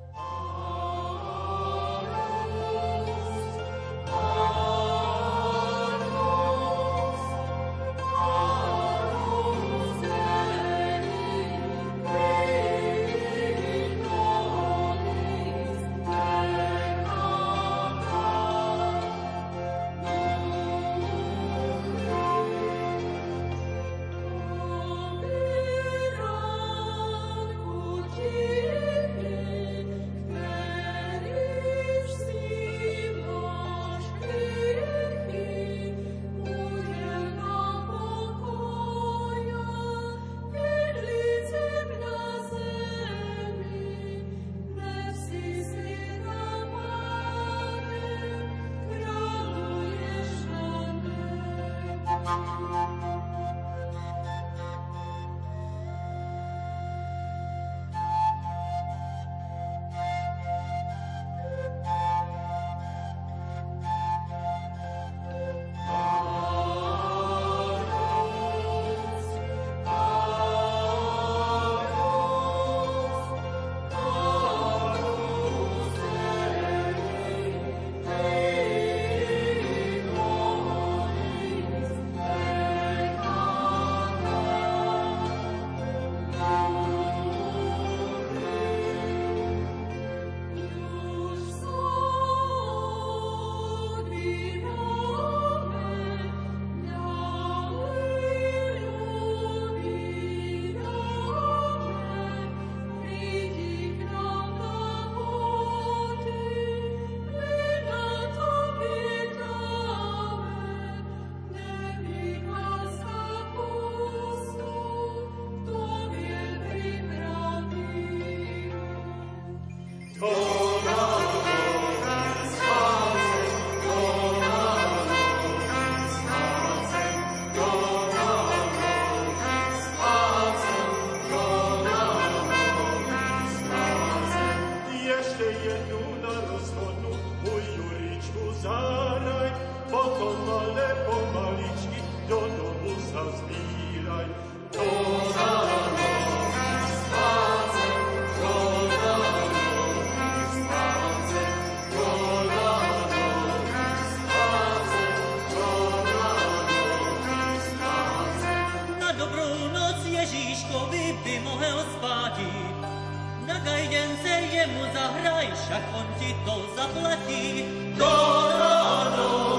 jemu 164.59 164.83
zahraj, 164.93 165.47
šach 165.67 165.87
on 165.95 166.07
ti 166.19 166.35
to 166.45 166.55
zaplatí. 166.75 167.63
Do, 167.97 168.15
do, 168.59 168.75
do. 169.15 169.58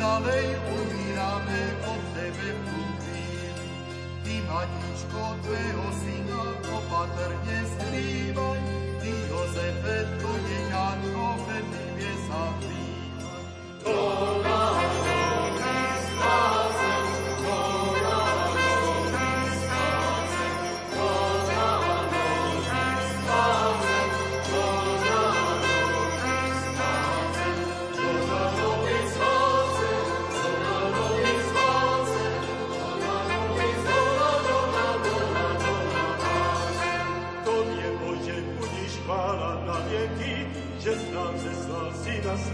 Dalej 0.00 0.46
umírame 0.72 1.62
od 1.84 2.02
tebe 2.16 2.48
v 2.56 2.60
tú 2.64 2.80
chvíli. 3.04 3.68
Ty, 4.24 4.34
matičko, 4.48 5.24
tvého 5.44 5.86
syna 6.00 6.42
opatrne 6.72 7.58
skrývaj, 7.76 8.60
ty, 9.04 9.12
Jozefe, 9.28 9.98
to 10.24 10.30
je 10.48 10.60
sa 12.24 12.42
príjmaj. 12.56 12.69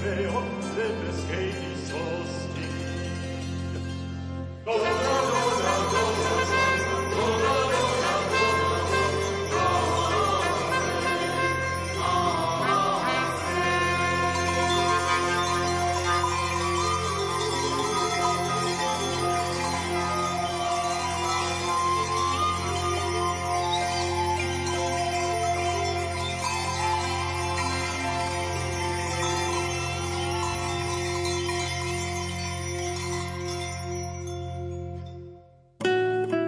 Θεό, 0.09 0.43
δεν 0.77 0.93
με 1.03 1.11
σκέφτεσαι 1.21 1.95
ως 1.95 2.31
στιγμή. 2.41 2.97